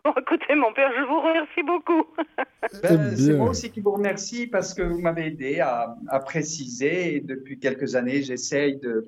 Bon, 0.04 0.12
écoutez, 0.20 0.56
mon 0.56 0.72
père, 0.72 0.90
je 0.98 1.04
vous 1.04 1.20
remercie 1.20 1.62
beaucoup. 1.62 2.04
Ben, 2.82 3.16
c'est 3.16 3.34
moi 3.34 3.50
aussi 3.50 3.70
qui 3.70 3.80
vous 3.80 3.90
remercie 3.90 4.46
parce 4.46 4.72
que 4.72 4.82
vous 4.82 5.00
m'avez 5.00 5.26
aidé 5.26 5.60
à, 5.60 5.96
préciser. 6.24 7.16
Et 7.16 7.20
depuis 7.20 7.58
quelques 7.58 7.96
années, 7.96 8.22
j'essaye 8.22 8.76
de, 8.76 9.04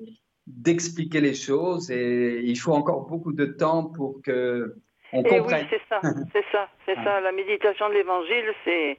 d'expliquer 0.47 1.21
les 1.21 1.33
choses 1.33 1.89
et 1.89 2.41
il 2.43 2.55
faut 2.55 2.73
encore 2.73 3.07
beaucoup 3.07 3.33
de 3.33 3.45
temps 3.45 3.85
pour 3.85 4.21
que 4.23 4.75
on 5.11 5.23
et 5.23 5.29
comprenne. 5.29 5.61
Oui, 5.61 5.67
c'est 5.69 5.81
ça, 5.89 6.01
c'est 6.33 6.45
ça, 6.51 6.67
c'est 6.85 6.95
ça. 6.95 7.21
La 7.21 7.31
méditation 7.31 7.89
de 7.89 7.93
l'Évangile, 7.93 8.53
c'est 8.63 8.97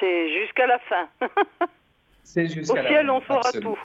c'est 0.00 0.40
jusqu'à 0.40 0.66
la 0.66 0.78
fin. 0.80 1.08
c'est 2.22 2.46
jusqu'à 2.46 2.82
Au 2.82 2.86
ciel, 2.86 3.10
on 3.10 3.20
saura 3.22 3.52
tout. 3.52 3.78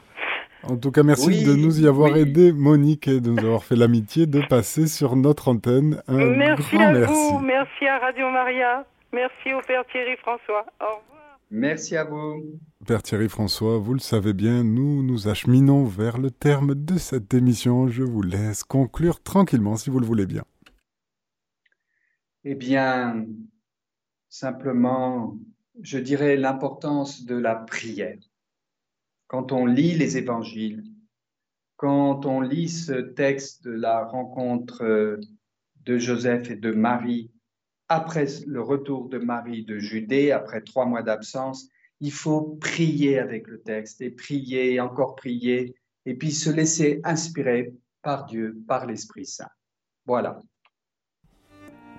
En 0.64 0.78
tout 0.78 0.92
cas, 0.92 1.04
merci 1.04 1.46
de 1.46 1.54
nous 1.54 1.84
y 1.84 1.88
avoir 1.88 2.18
aidé, 2.18 2.52
Monique, 2.52 3.08
et 3.08 3.20
de 3.20 3.30
nous 3.30 3.46
avoir 3.46 3.64
fait 3.64 3.76
l'amitié 3.76 4.26
de 4.26 4.42
passer 4.48 4.88
sur 4.88 5.16
notre 5.16 5.50
antenne. 5.50 6.02
Un 6.08 6.26
merci 6.26 6.76
grand 6.76 6.88
à 6.88 6.92
merci. 6.92 7.14
vous, 7.14 7.40
merci 7.40 7.88
à 7.88 8.00
Radio 8.00 8.30
Maria, 8.32 8.84
merci 9.14 9.54
au 9.54 9.62
Père 9.62 9.86
Thierry 9.92 10.16
François. 10.18 10.66
Au 10.82 10.86
revoir. 10.86 11.25
Merci 11.52 11.96
à 11.96 12.04
vous. 12.04 12.60
Père 12.86 13.04
Thierry 13.04 13.30
François, 13.30 13.78
vous 13.78 13.94
le 13.94 14.00
savez 14.00 14.34
bien, 14.34 14.64
nous 14.64 15.04
nous 15.04 15.28
acheminons 15.28 15.86
vers 15.86 16.18
le 16.18 16.32
terme 16.32 16.76
de 16.76 16.98
cette 16.98 17.34
émission. 17.34 17.88
Je 17.88 18.04
vous 18.04 18.22
laisse 18.22 18.64
conclure 18.64 19.22
tranquillement 19.22 19.78
si 19.78 19.90
vous 19.90 20.00
le 20.00 20.06
voulez 20.06 20.26
bien. 20.26 20.44
Eh 22.44 22.56
bien, 22.56 23.26
simplement, 24.30 25.38
je 25.82 25.98
dirais 25.98 26.36
l'importance 26.36 27.26
de 27.26 27.36
la 27.36 27.56
prière 27.56 28.18
quand 29.28 29.52
on 29.52 29.66
lit 29.66 29.96
les 29.96 30.18
évangiles, 30.18 30.84
quand 31.76 32.26
on 32.26 32.42
lit 32.42 32.70
ce 32.70 32.94
texte 32.94 33.64
de 33.66 33.72
la 33.72 34.06
rencontre 34.06 35.20
de 35.84 35.98
Joseph 35.98 36.52
et 36.52 36.56
de 36.56 36.72
Marie, 36.72 37.32
après 37.90 38.28
le 38.48 38.62
retour 38.62 39.10
de 39.10 39.18
Marie 39.18 39.64
de 39.64 39.78
Judée, 39.78 40.32
après 40.32 40.62
trois 40.62 40.86
mois 40.86 41.04
d'absence, 41.04 41.70
il 42.02 42.12
faut 42.12 42.58
prier 42.60 43.20
avec 43.20 43.48
le 43.48 43.62
texte 43.62 44.02
et 44.02 44.10
prier 44.10 44.74
et 44.74 44.80
encore 44.80 45.16
prier 45.16 45.76
et 46.06 46.16
puis 46.16 46.32
se 46.32 46.50
laisser 46.50 47.02
inspirer 47.04 47.74
par 48.02 48.26
Dieu, 48.26 48.58
par 48.68 48.86
l'Esprit 48.86 49.26
Saint. 49.26 49.50
Voilà. 50.06 50.42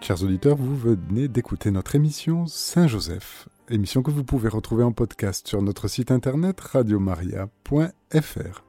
Chers 0.01 0.22
auditeurs, 0.22 0.57
vous 0.57 0.76
venez 0.76 1.28
d'écouter 1.28 1.70
notre 1.70 1.95
émission 1.95 2.47
Saint-Joseph 2.47 3.49
émission 3.74 4.03
que 4.03 4.11
vous 4.11 4.24
pouvez 4.24 4.49
retrouver 4.49 4.84
en 4.84 4.93
podcast 4.93 5.49
sur 5.49 5.62
notre 5.62 5.89
site 5.89 6.11
internet 6.11 6.61
radiomaria.fr. 6.61 8.65